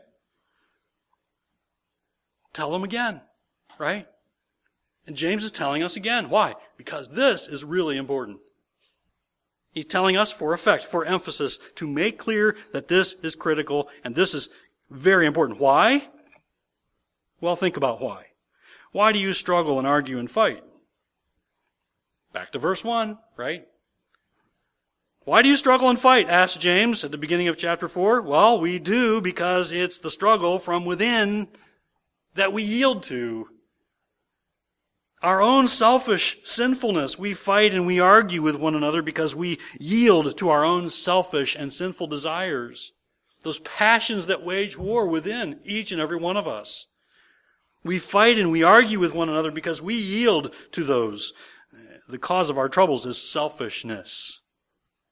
Tell 2.52 2.72
them 2.72 2.84
again, 2.84 3.22
right? 3.78 4.08
And 5.06 5.16
James 5.16 5.44
is 5.44 5.52
telling 5.52 5.84
us 5.84 5.96
again. 5.96 6.32
Why? 6.32 6.56
Because 6.76 7.10
this 7.10 7.48
is 7.48 7.64
really 7.64 7.96
important. 7.96 8.40
He's 9.72 9.86
telling 9.86 10.18
us 10.18 10.32
for 10.32 10.56
effect, 10.56 10.86
for 10.86 11.06
emphasis, 11.06 11.60
to 11.76 11.86
make 11.86 12.18
clear 12.18 12.56
that 12.72 12.88
this 12.88 13.14
is 13.22 13.36
critical 13.36 13.88
and 14.04 14.16
this 14.16 14.34
is 14.34 14.50
very 14.90 15.28
important. 15.28 15.60
Why? 15.60 16.08
Well, 17.40 17.56
think 17.56 17.78
about 17.78 18.02
why. 18.02 18.33
Why 18.94 19.12
do 19.12 19.20
you 19.20 19.34
struggle 19.34 19.80
and 19.80 19.88
argue 19.88 20.20
and 20.20 20.30
fight? 20.30 20.64
Back 22.32 22.52
to 22.52 22.60
verse 22.60 22.84
1, 22.84 23.18
right? 23.36 23.68
Why 25.26 25.42
do 25.42 25.50
you 25.50 25.56
struggle 25.56 25.90
and 25.90 26.00
fight? 26.00 26.30
asked 26.30 26.62
James 26.62 27.04
at 27.04 27.12
the 27.12 27.18
beginning 27.18 27.48
of 27.48 27.58
chapter 27.58 27.88
4. 27.88 28.22
Well, 28.22 28.60
we 28.60 28.78
do 28.78 29.20
because 29.20 29.72
it's 29.72 29.98
the 29.98 30.12
struggle 30.12 30.60
from 30.60 30.86
within 30.86 31.48
that 32.36 32.54
we 32.54 32.62
yield 32.62 33.02
to 33.04 33.50
our 35.24 35.42
own 35.42 35.68
selfish 35.68 36.38
sinfulness. 36.44 37.18
We 37.18 37.34
fight 37.34 37.74
and 37.74 37.88
we 37.88 38.00
argue 38.00 38.44
with 38.44 38.58
one 38.58 38.76
another 38.76 39.02
because 39.02 39.36
we 39.36 39.58
yield 39.80 40.38
to 40.38 40.50
our 40.50 40.64
own 40.64 40.90
selfish 40.90 41.56
and 41.56 41.74
sinful 41.74 42.08
desires. 42.08 42.92
Those 43.42 43.60
passions 43.60 44.28
that 44.28 44.44
wage 44.44 44.78
war 44.78 45.08
within 45.08 45.62
each 45.64 45.92
and 45.92 46.00
every 46.00 46.18
one 46.18 46.38
of 46.38 46.48
us. 46.48 46.88
We 47.84 48.00
fight 48.00 48.38
and 48.38 48.52
we 48.52 48.64
argue 48.64 49.00
with 49.00 49.14
one 49.14 49.30
another 49.30 49.52
because 49.52 49.82
we 49.82 49.96
yield 49.96 50.54
to 50.72 50.84
those. 50.84 51.34
The 52.08 52.18
cause 52.18 52.50
of 52.50 52.58
our 52.58 52.70
troubles 52.70 53.06
is 53.06 53.18
selfishness. 53.18 54.42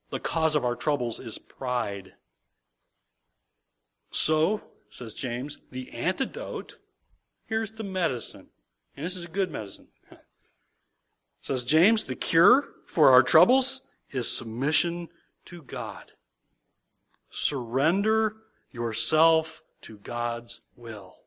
The 0.09 0.19
cause 0.19 0.55
of 0.55 0.65
our 0.65 0.75
troubles 0.75 1.19
is 1.19 1.37
pride. 1.37 2.13
So, 4.11 4.61
says 4.89 5.13
James, 5.13 5.59
the 5.71 5.91
antidote, 5.93 6.75
here's 7.45 7.71
the 7.71 7.83
medicine. 7.83 8.47
And 8.95 9.05
this 9.05 9.15
is 9.15 9.25
a 9.25 9.29
good 9.29 9.51
medicine. 9.51 9.87
Says 11.41 11.63
James, 11.63 12.03
the 12.03 12.15
cure 12.15 12.65
for 12.85 13.09
our 13.09 13.23
troubles 13.23 13.87
is 14.09 14.35
submission 14.35 15.07
to 15.45 15.63
God. 15.63 16.11
Surrender 17.29 18.35
yourself 18.69 19.63
to 19.83 19.97
God's 19.97 20.59
will. 20.75 21.20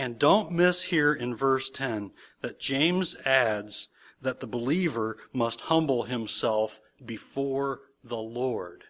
And 0.00 0.18
don't 0.18 0.50
miss 0.50 0.84
here 0.84 1.12
in 1.12 1.34
verse 1.34 1.68
10 1.68 2.12
that 2.40 2.58
James 2.58 3.14
adds 3.26 3.90
that 4.22 4.40
the 4.40 4.46
believer 4.46 5.18
must 5.30 5.62
humble 5.62 6.04
himself 6.04 6.80
before 7.04 7.82
the 8.02 8.16
Lord. 8.16 8.84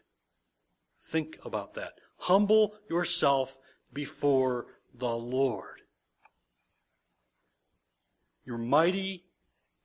Think 0.97 1.37
about 1.45 1.75
that. 1.75 1.95
Humble 2.19 2.75
yourself 2.89 3.59
before 3.93 4.67
the 4.95 5.17
Lord 5.17 5.81
your 8.51 8.59
mighty 8.59 9.25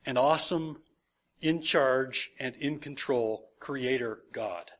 and 0.06 0.18
awesome, 0.18 0.82
in 1.42 1.62
charge 1.62 2.32
and 2.40 2.56
in 2.56 2.80
control 2.80 3.50
Creator 3.60 4.20
God. 4.32 4.72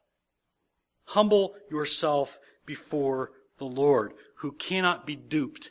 Humble 1.10 1.56
yourself 1.70 2.40
before 2.66 3.32
the 3.58 3.66
Lord, 3.66 4.14
who 4.38 4.54
cannot 4.54 5.06
be 5.06 5.16
duped, 5.16 5.70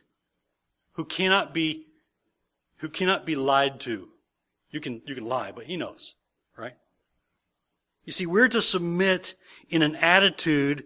who 0.95 1.05
cannot 1.05 1.55
be, 1.55 1.87
who 2.79 2.89
cannot 2.89 3.27
be 3.27 3.35
lied 3.35 3.81
to. 3.81 4.09
You 4.71 4.81
can, 4.81 5.03
you 5.07 5.15
can 5.15 5.25
lie, 5.25 5.53
but 5.53 5.67
He 5.67 5.77
knows, 5.77 6.15
right? 6.57 6.75
You 8.05 8.13
see, 8.13 8.27
we're 8.27 8.49
to 8.49 8.61
submit 8.61 9.35
in 9.69 9.83
an 9.83 9.97
attitude 9.97 10.85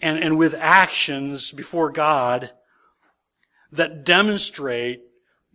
and, 0.00 0.18
and 0.18 0.38
with 0.38 0.54
actions 0.54 1.52
before 1.52 1.90
God 1.90 2.50
that 3.72 4.04
demonstrate 4.04 5.02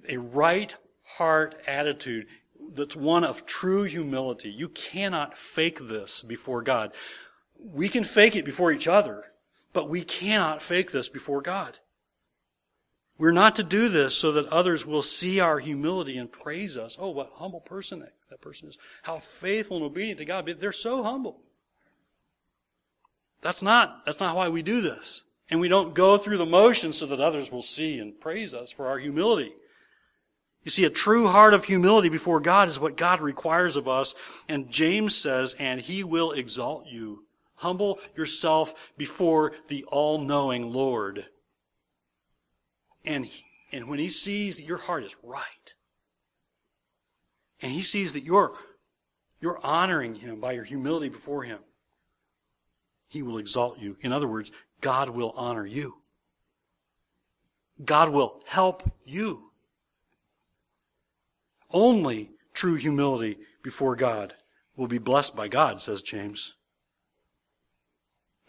a 0.07 0.17
right 0.17 0.75
heart 1.03 1.55
attitude 1.67 2.27
that's 2.73 2.95
one 2.95 3.23
of 3.23 3.45
true 3.45 3.83
humility. 3.83 4.49
You 4.49 4.69
cannot 4.69 5.33
fake 5.33 5.79
this 5.81 6.21
before 6.21 6.61
God. 6.61 6.93
We 7.57 7.89
can 7.89 8.03
fake 8.03 8.35
it 8.35 8.45
before 8.45 8.71
each 8.71 8.87
other, 8.87 9.25
but 9.73 9.89
we 9.89 10.01
cannot 10.01 10.61
fake 10.61 10.91
this 10.91 11.09
before 11.09 11.41
God. 11.41 11.79
We're 13.17 13.31
not 13.31 13.55
to 13.55 13.63
do 13.63 13.87
this 13.87 14.15
so 14.15 14.31
that 14.33 14.47
others 14.47 14.85
will 14.85 15.01
see 15.01 15.39
our 15.39 15.59
humility 15.59 16.17
and 16.17 16.29
praise 16.29 16.77
us. 16.77 16.97
Oh, 16.99 17.09
what 17.09 17.31
humble 17.35 17.61
person 17.61 17.99
that, 17.99 18.13
that 18.29 18.41
person 18.41 18.67
is. 18.67 18.77
How 19.03 19.19
faithful 19.19 19.77
and 19.77 19.85
obedient 19.85 20.17
to 20.17 20.25
God. 20.25 20.45
They're 20.59 20.71
so 20.73 21.01
humble. 21.01 21.39
That's 23.41 23.61
not, 23.61 24.05
that's 24.05 24.19
not 24.19 24.35
why 24.35 24.49
we 24.49 24.61
do 24.61 24.81
this. 24.81 25.23
And 25.49 25.59
we 25.59 25.67
don't 25.67 25.93
go 25.93 26.17
through 26.17 26.37
the 26.37 26.45
motions 26.45 26.97
so 26.97 27.05
that 27.05 27.21
others 27.21 27.51
will 27.51 27.61
see 27.61 27.99
and 27.99 28.19
praise 28.19 28.53
us 28.53 28.71
for 28.71 28.87
our 28.87 28.97
humility. 28.97 29.53
You 30.63 30.71
see, 30.71 30.83
a 30.83 30.89
true 30.89 31.27
heart 31.27 31.53
of 31.53 31.65
humility 31.65 32.09
before 32.09 32.39
God 32.39 32.67
is 32.67 32.79
what 32.79 32.97
God 32.97 33.21
requires 33.21 33.75
of 33.75 33.87
us. 33.87 34.15
And 34.49 34.71
James 34.71 35.15
says, 35.15 35.55
and 35.59 35.79
he 35.79 36.03
will 36.03 36.31
exalt 36.31 36.87
you. 36.87 37.25
Humble 37.57 37.99
yourself 38.17 38.91
before 38.97 39.53
the 39.67 39.85
all-knowing 39.85 40.73
Lord. 40.73 41.27
And, 43.05 43.29
and 43.71 43.87
when 43.87 43.99
he 43.99 44.09
sees 44.09 44.57
that 44.57 44.65
your 44.65 44.77
heart 44.77 45.03
is 45.03 45.15
right, 45.23 45.75
and 47.61 47.71
he 47.71 47.81
sees 47.81 48.13
that 48.13 48.23
you're, 48.23 48.53
you're 49.39 49.59
honoring 49.63 50.15
him 50.15 50.39
by 50.39 50.53
your 50.53 50.63
humility 50.63 51.09
before 51.09 51.43
him, 51.43 51.59
he 53.07 53.21
will 53.21 53.37
exalt 53.37 53.79
you. 53.79 53.97
In 54.01 54.11
other 54.11 54.27
words, 54.27 54.51
God 54.81 55.09
will 55.09 55.33
honor 55.35 55.65
you. 55.65 55.95
God 57.83 58.09
will 58.09 58.41
help 58.47 58.91
you. 59.05 59.51
Only 61.71 62.31
true 62.53 62.75
humility 62.75 63.37
before 63.63 63.95
God 63.95 64.33
will 64.75 64.87
be 64.87 64.97
blessed 64.97 65.35
by 65.35 65.47
God, 65.47 65.81
says 65.81 66.01
James. 66.01 66.55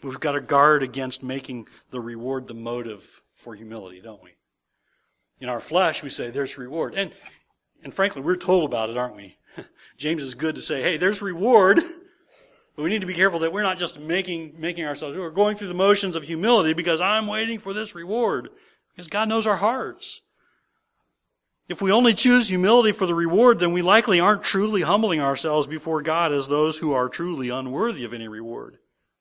We've 0.01 0.19
got 0.19 0.33
to 0.33 0.41
guard 0.41 0.83
against 0.83 1.23
making 1.23 1.67
the 1.91 1.99
reward 1.99 2.47
the 2.47 2.53
motive 2.53 3.21
for 3.35 3.55
humility, 3.55 3.99
don't 3.99 4.23
we? 4.23 4.36
In 5.39 5.49
our 5.49 5.59
flesh, 5.59 6.03
we 6.03 6.09
say 6.09 6.29
there's 6.29 6.57
reward. 6.57 6.93
And, 6.95 7.11
and 7.83 7.93
frankly, 7.93 8.21
we're 8.21 8.37
told 8.37 8.63
about 8.63 8.89
it, 8.89 8.97
aren't 8.97 9.15
we? 9.15 9.37
James 9.97 10.23
is 10.23 10.33
good 10.33 10.55
to 10.55 10.61
say, 10.61 10.81
hey, 10.81 10.97
there's 10.97 11.21
reward. 11.21 11.79
But 12.75 12.83
we 12.83 12.89
need 12.89 13.01
to 13.01 13.07
be 13.07 13.13
careful 13.13 13.39
that 13.39 13.51
we're 13.51 13.63
not 13.63 13.77
just 13.77 13.99
making, 13.99 14.53
making 14.57 14.85
ourselves, 14.85 15.17
we're 15.17 15.31
going 15.31 15.55
through 15.55 15.67
the 15.67 15.73
motions 15.73 16.15
of 16.15 16.23
humility 16.23 16.73
because 16.73 17.01
I'm 17.01 17.25
waiting 17.25 17.59
for 17.59 17.73
this 17.73 17.95
reward. 17.95 18.49
Because 18.95 19.07
God 19.07 19.29
knows 19.29 19.47
our 19.47 19.57
hearts. 19.57 20.21
If 21.67 21.81
we 21.81 21.91
only 21.91 22.13
choose 22.13 22.47
humility 22.47 22.93
for 22.93 23.05
the 23.05 23.15
reward, 23.15 23.59
then 23.59 23.73
we 23.73 23.81
likely 23.81 24.19
aren't 24.19 24.43
truly 24.43 24.83
humbling 24.83 25.19
ourselves 25.19 25.67
before 25.67 26.01
God 26.01 26.31
as 26.31 26.47
those 26.47 26.77
who 26.77 26.93
are 26.93 27.09
truly 27.09 27.49
unworthy 27.49 28.05
of 28.05 28.13
any 28.13 28.27
reward. 28.27 28.77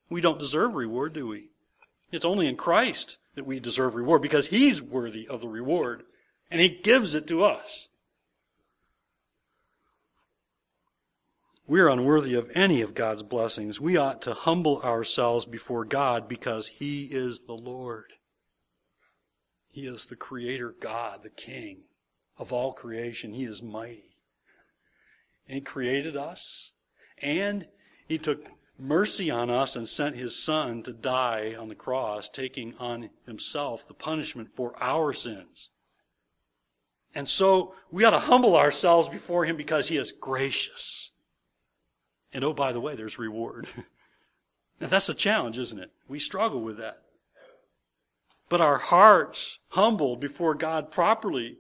We 0.09 0.21
don't 0.21 0.39
deserve 0.39 0.75
reward, 0.75 1.13
do 1.13 1.27
we? 1.27 1.49
It's 2.13 2.25
only 2.25 2.47
in 2.47 2.57
Christ 2.57 3.19
that 3.37 3.47
we 3.47 3.61
deserve 3.61 3.95
reward 3.95 4.23
because 4.23 4.49
He's 4.49 4.83
worthy 4.83 5.29
of 5.29 5.41
the 5.41 5.49
reward 5.49 6.03
and 6.51 6.61
He 6.61 6.69
gives 6.69 7.15
it 7.15 7.29
to 7.29 7.45
us. 7.45 7.89
We're 11.69 11.89
unworthy 11.89 12.35
of 12.35 12.51
any 12.55 12.81
of 12.81 12.95
God's 12.95 13.23
blessings. 13.23 13.81
We 13.81 13.97
ought 13.97 14.23
to 14.23 14.35
humble 14.35 14.81
ourselves 14.83 15.45
before 15.45 15.85
God 15.85 16.29
because 16.29 16.69
He 16.69 17.05
is 17.05 17.47
the 17.47 17.55
Lord. 17.55 18.13
He 19.71 19.83
is 19.83 20.07
the 20.07 20.17
Creator 20.17 20.75
God, 20.81 21.23
the 21.23 21.31
King 21.31 21.83
of 22.39 22.53
all 22.53 22.73
creation. 22.73 23.35
He 23.35 23.45
is 23.45 23.63
mighty. 23.63 24.17
And 25.49 25.57
he 25.57 25.61
created 25.61 26.17
us, 26.17 26.73
and 27.23 27.67
he 28.09 28.19
took 28.19 28.45
mercy 28.79 29.31
on 29.31 29.51
us 29.51 29.77
and 29.77 29.89
sent 29.89 30.17
his 30.17 30.37
son 30.37 30.83
to 30.83 30.93
die 30.93 31.55
on 31.59 31.69
the 31.69 31.75
cross, 31.75 32.29
taking 32.29 32.75
on 32.79 33.11
himself 33.25 33.87
the 33.87 33.95
punishment 33.95 34.53
for 34.53 34.75
our 34.83 35.13
sins. 35.13 35.71
And 37.15 37.29
so 37.29 37.75
we 37.91 38.05
ought 38.05 38.11
to 38.11 38.19
humble 38.19 38.57
ourselves 38.57 39.09
before 39.09 39.45
him 39.45 39.57
because 39.57 39.89
he 39.89 39.97
is 39.97 40.13
gracious. 40.13 41.13
And 42.33 42.45
oh, 42.45 42.53
by 42.53 42.73
the 42.73 42.81
way, 42.81 42.95
there's 42.95 43.19
reward. 43.19 43.69
and 44.81 44.91
that's 44.91 45.09
a 45.09 45.15
challenge, 45.15 45.57
isn't 45.59 45.79
it? 45.79 45.91
We 46.09 46.19
struggle 46.19 46.61
with 46.61 46.77
that. 46.77 47.03
But 48.49 48.61
our 48.61 48.79
hearts 48.79 49.61
humbled 49.71 50.21
before 50.21 50.55
God 50.55 50.91
properly 50.91 51.59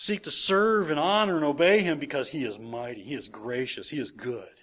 Seek 0.00 0.22
to 0.22 0.30
serve 0.30 0.92
and 0.92 1.00
honor 1.00 1.34
and 1.34 1.44
obey 1.44 1.80
Him 1.80 1.98
because 1.98 2.28
He 2.28 2.44
is 2.44 2.56
mighty, 2.56 3.02
He 3.02 3.14
is 3.14 3.26
gracious, 3.26 3.90
He 3.90 3.98
is 3.98 4.12
good. 4.12 4.57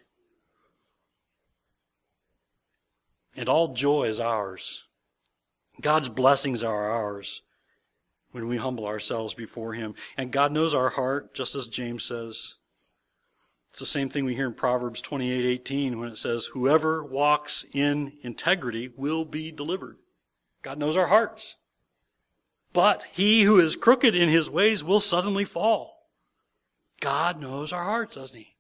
And 3.36 3.50
all 3.50 3.74
joy 3.74 4.06
is 4.06 4.20
ours. 4.20 4.88
God's 5.82 6.10
blessings 6.10 6.64
are 6.64 6.90
ours 6.90 7.42
when 8.32 8.48
we 8.48 8.58
humble 8.58 8.86
ourselves 8.86 9.34
before 9.34 9.74
Him. 9.74 9.96
And 10.18 10.32
God 10.32 10.52
knows 10.52 10.74
our 10.74 10.90
heart, 10.90 11.34
just 11.34 11.56
as 11.56 11.68
James 11.68 12.06
says. 12.06 12.56
It's 13.70 13.80
the 13.80 13.86
same 13.86 14.10
thing 14.10 14.24
we 14.24 14.36
hear 14.36 14.48
in 14.48 14.54
Proverbs 14.54 15.02
28:18 15.02 16.00
when 16.00 16.10
it 16.10 16.18
says, 16.18 16.48
"Whoever 16.48 17.04
walks 17.04 17.66
in 17.74 18.18
integrity 18.22 18.88
will 18.88 19.26
be 19.26 19.52
delivered." 19.52 19.98
God 20.62 20.78
knows 20.78 20.96
our 20.96 21.08
hearts. 21.08 21.58
But 22.72 23.04
he 23.12 23.44
who 23.44 23.60
is 23.60 23.76
crooked 23.76 24.16
in 24.16 24.30
his 24.30 24.50
ways 24.50 24.84
will 24.84 25.00
suddenly 25.00 25.46
fall. 25.46 26.10
God 27.00 27.40
knows 27.40 27.72
our 27.72 27.84
hearts, 27.84 28.16
doesn't 28.16 28.38
he? 28.38 28.56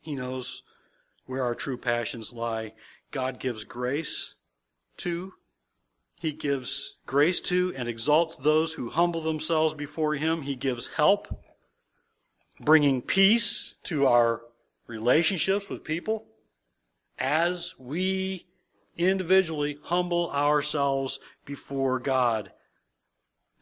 He 0.00 0.14
knows 0.14 0.62
where 1.24 1.42
our 1.42 1.54
true 1.54 1.76
passions 1.76 2.32
lie. 2.32 2.74
God 3.10 3.38
gives 3.38 3.64
grace 3.64 4.34
to, 4.98 5.34
He 6.20 6.32
gives 6.32 6.96
grace 7.06 7.40
to 7.42 7.72
and 7.76 7.88
exalts 7.88 8.36
those 8.36 8.74
who 8.74 8.90
humble 8.90 9.20
themselves 9.20 9.74
before 9.74 10.14
Him. 10.14 10.42
He 10.42 10.56
gives 10.56 10.88
help, 10.88 11.42
bringing 12.60 13.02
peace 13.02 13.76
to 13.84 14.06
our 14.06 14.42
relationships 14.86 15.68
with 15.68 15.84
people 15.84 16.26
as 17.18 17.74
we 17.78 18.46
individually 18.96 19.78
humble 19.84 20.30
ourselves 20.30 21.18
before 21.44 21.98
God. 21.98 22.52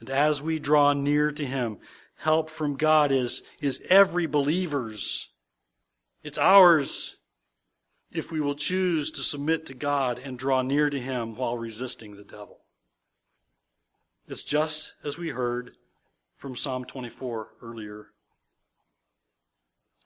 And 0.01 0.11
as 0.11 0.43
we 0.43 0.59
draw 0.59 0.93
near 0.93 1.31
to 1.33 1.47
Him, 1.47 1.79
help 2.17 2.51
from 2.51 2.77
God 2.77 3.13
is, 3.13 3.43
is 3.61 3.83
every 3.89 4.27
believer's. 4.27 5.31
It's 6.23 6.39
ours 6.39 7.17
if 8.16 8.31
we 8.31 8.40
will 8.40 8.55
choose 8.55 9.11
to 9.11 9.20
submit 9.20 9.66
to 9.66 9.74
God 9.74 10.18
and 10.18 10.38
draw 10.38 10.62
near 10.62 10.90
to 10.90 11.00
Him 11.00 11.35
while 11.35 11.57
resisting 11.57 12.16
the 12.16 12.24
devil. 12.24 12.61
It's 14.29 14.42
just 14.42 14.94
as 15.05 15.16
we 15.16 15.31
heard 15.31 15.72
from 16.37 16.57
Psalm 16.57 16.85
24 16.85 17.48
earlier. 17.62 18.09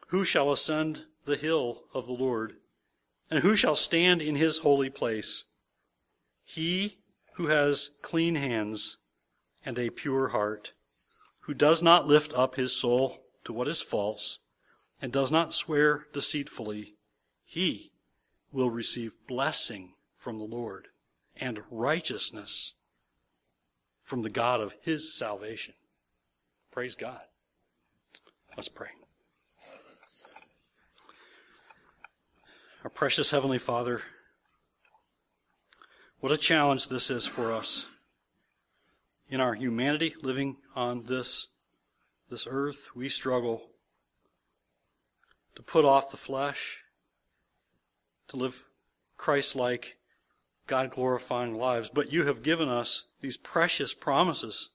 Who 0.09 0.25
shall 0.25 0.53
ascend 0.53 1.05
the 1.25 1.37
hill 1.37 1.85
of 1.95 2.07
the 2.07 2.13
Lord? 2.13 2.55
And 3.31 3.41
who 3.41 3.55
shall 3.57 3.77
stand 3.77 4.21
in 4.21 4.35
his 4.35 4.59
holy 4.59 4.91
place? 4.91 5.45
He 6.45 6.99
who 7.35 7.47
has 7.47 7.91
clean 8.03 8.35
hands 8.35 8.99
and 9.65 9.79
a 9.79 9.91
pure 9.91 10.29
heart, 10.29 10.73
who 11.43 11.55
does 11.55 11.83
not 11.83 12.09
lift 12.09 12.33
up 12.35 12.57
his 12.57 12.75
soul 12.75 13.23
to 13.45 13.53
what 13.53 13.69
is 13.69 13.81
false, 13.81 14.41
and 15.01 15.13
does 15.13 15.31
not 15.31 15.55
swear 15.55 16.07
deceitfully, 16.13 16.97
he 17.45 17.90
will 18.53 18.71
receive 18.71 19.17
blessing 19.27 19.95
from 20.17 20.39
the 20.39 20.45
Lord 20.45 20.89
and 21.37 21.61
righteousness 21.71 22.75
from 24.03 24.23
the 24.23 24.31
God 24.31 24.61
of 24.61 24.75
his 24.83 25.17
salvation. 25.17 25.75
Praise 26.71 26.95
God. 26.95 27.21
Let's 28.57 28.69
pray. 28.69 28.89
Our 32.83 32.91
precious 32.91 33.31
Heavenly 33.31 33.59
Father, 33.59 34.03
what 36.19 36.33
a 36.33 36.37
challenge 36.37 36.89
this 36.89 37.11
is 37.11 37.27
for 37.27 37.53
us 37.53 37.87
in 39.29 39.41
our 39.41 39.55
humanity 39.55 40.15
living 40.23 40.57
on 40.75 41.05
this, 41.05 41.49
this 42.31 42.47
earth. 42.51 42.89
We 42.95 43.09
struggle 43.09 43.71
to 45.57 45.63
put 45.63 45.85
off 45.85 46.11
the 46.11 46.17
flesh 46.17 46.83
to 48.31 48.37
live 48.37 48.69
Christ 49.17 49.55
like, 49.55 49.97
God 50.67 50.91
glorifying 50.91 51.55
lives. 51.55 51.91
But 51.93 52.13
you 52.13 52.25
have 52.27 52.43
given 52.43 52.69
us 52.69 53.05
these 53.21 53.37
precious 53.37 53.93
promises. 53.93 54.71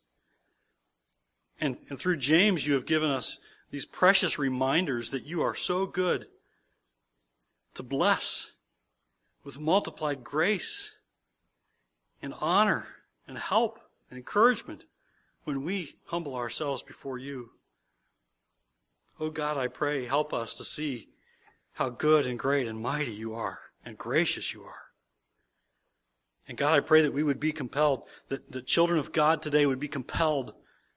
And, 1.59 1.77
and 1.89 1.97
through 1.97 2.17
James, 2.17 2.67
you 2.67 2.73
have 2.73 2.85
given 2.85 3.09
us 3.09 3.39
these 3.71 3.85
precious 3.85 4.37
reminders 4.37 5.09
that 5.09 5.25
you 5.25 5.41
are 5.41 5.55
so 5.55 5.85
good 5.85 6.27
to 7.73 7.83
bless 7.83 8.51
with 9.43 9.59
multiplied 9.59 10.23
grace 10.23 10.95
and 12.21 12.33
honor 12.39 12.87
and 13.27 13.37
help 13.37 13.79
and 14.09 14.17
encouragement 14.17 14.83
when 15.45 15.63
we 15.63 15.95
humble 16.05 16.35
ourselves 16.35 16.81
before 16.81 17.17
you. 17.17 17.51
Oh 19.19 19.29
God, 19.29 19.57
I 19.57 19.67
pray, 19.67 20.05
help 20.05 20.33
us 20.33 20.53
to 20.55 20.63
see 20.63 21.09
how 21.75 21.89
good 21.89 22.25
and 22.25 22.39
great 22.39 22.67
and 22.67 22.79
mighty 22.79 23.11
you 23.11 23.33
are 23.33 23.59
and 23.85 23.97
gracious 23.97 24.53
you 24.53 24.63
are. 24.63 24.85
And 26.47 26.57
God, 26.57 26.75
I 26.75 26.79
pray 26.79 27.01
that 27.01 27.13
we 27.13 27.23
would 27.23 27.39
be 27.39 27.51
compelled, 27.51 28.03
that 28.29 28.51
the 28.51 28.61
children 28.61 28.99
of 28.99 29.11
God 29.11 29.41
today 29.41 29.65
would 29.65 29.79
be 29.79 29.87
compelled 29.87 30.53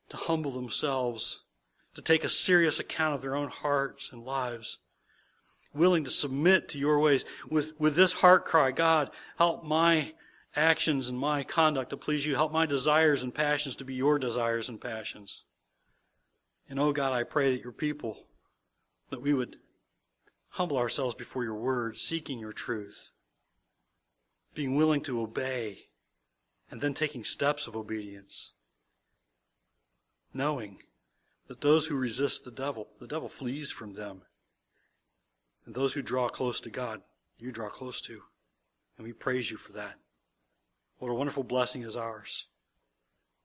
to 0.09 0.17
humble 0.17 0.51
themselves, 0.51 1.43
to 1.95 2.03
take 2.03 2.23
a 2.23 2.29
serious 2.29 2.79
account 2.79 3.15
of 3.15 3.23
their 3.23 3.35
own 3.35 3.49
hearts 3.49 4.13
and 4.13 4.25
lives, 4.25 4.79
willing 5.75 6.05
to 6.05 6.11
submit 6.11 6.69
to 6.69 6.79
your 6.79 6.99
ways 6.99 7.25
with, 7.49 7.73
with 7.79 7.97
this 7.97 8.15
heart 8.15 8.45
cry, 8.45 8.71
God, 8.71 9.11
help 9.39 9.65
my 9.65 10.13
actions 10.55 11.09
and 11.09 11.19
my 11.19 11.43
conduct 11.43 11.91
to 11.91 11.97
please 11.97 12.27
you. 12.27 12.35
Help 12.35 12.53
my 12.53 12.67
desires 12.67 13.23
and 13.23 13.35
passions 13.35 13.75
to 13.77 13.85
be 13.85 13.95
your 13.95 14.19
desires 14.19 14.69
and 14.69 14.81
passions. 14.81 15.45
And 16.69 16.79
oh 16.79 16.93
God, 16.93 17.13
I 17.13 17.23
pray 17.25 17.53
that 17.53 17.63
your 17.63 17.73
people, 17.73 18.27
that 19.11 19.23
we 19.23 19.33
would 19.33 19.57
humble 20.51 20.77
ourselves 20.77 21.15
before 21.15 21.45
your 21.45 21.55
word, 21.55 21.97
seeking 21.97 22.39
your 22.39 22.53
truth, 22.53 23.13
being 24.55 24.77
willing 24.77 25.01
to 25.03 25.21
obey, 25.21 25.89
and 26.71 26.81
then 26.81 26.95
taking 26.95 27.25
steps 27.25 27.67
of 27.67 27.77
obedience, 27.77 28.53
knowing 30.33 30.79
that 31.47 31.63
those 31.63 31.87
who 31.87 31.97
resist 31.97 32.45
the 32.45 32.51
devil, 32.51 32.89
the 33.01 33.07
devil 33.07 33.29
flees 33.29 33.71
from 33.71 33.95
them. 33.95 34.23
And 35.65 35.75
those 35.75 35.95
who 35.95 36.03
draw 36.03 36.29
close 36.29 36.61
to 36.61 36.71
God, 36.71 37.03
you 37.39 37.53
draw 37.53 37.69
close 37.69 38.01
to. 38.03 38.23
And 38.97 39.07
we 39.07 39.13
praise 39.13 39.51
you 39.51 39.57
for 39.57 39.73
that. 39.73 39.97
What 40.99 41.11
a 41.11 41.15
wonderful 41.15 41.45
blessing 41.45 41.83
is 41.83 41.97
ours. 41.97 42.47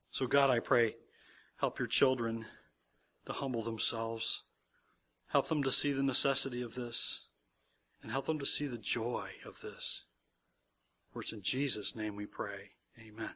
So, 0.09 0.27
God, 0.27 0.49
I 0.49 0.59
pray, 0.59 0.95
help 1.57 1.79
your 1.79 1.87
children 1.87 2.45
to 3.25 3.33
humble 3.33 3.61
themselves 3.61 4.43
Help 5.33 5.47
them 5.47 5.63
to 5.63 5.71
see 5.71 5.91
the 5.91 6.03
necessity 6.03 6.61
of 6.61 6.75
this 6.75 7.25
and 8.03 8.11
help 8.11 8.27
them 8.27 8.37
to 8.37 8.45
see 8.45 8.67
the 8.67 8.77
joy 8.77 9.29
of 9.43 9.61
this. 9.61 10.03
For 11.11 11.21
it's 11.21 11.33
in 11.33 11.41
Jesus' 11.41 11.95
name 11.95 12.15
we 12.15 12.27
pray. 12.27 12.73
Amen. 12.99 13.33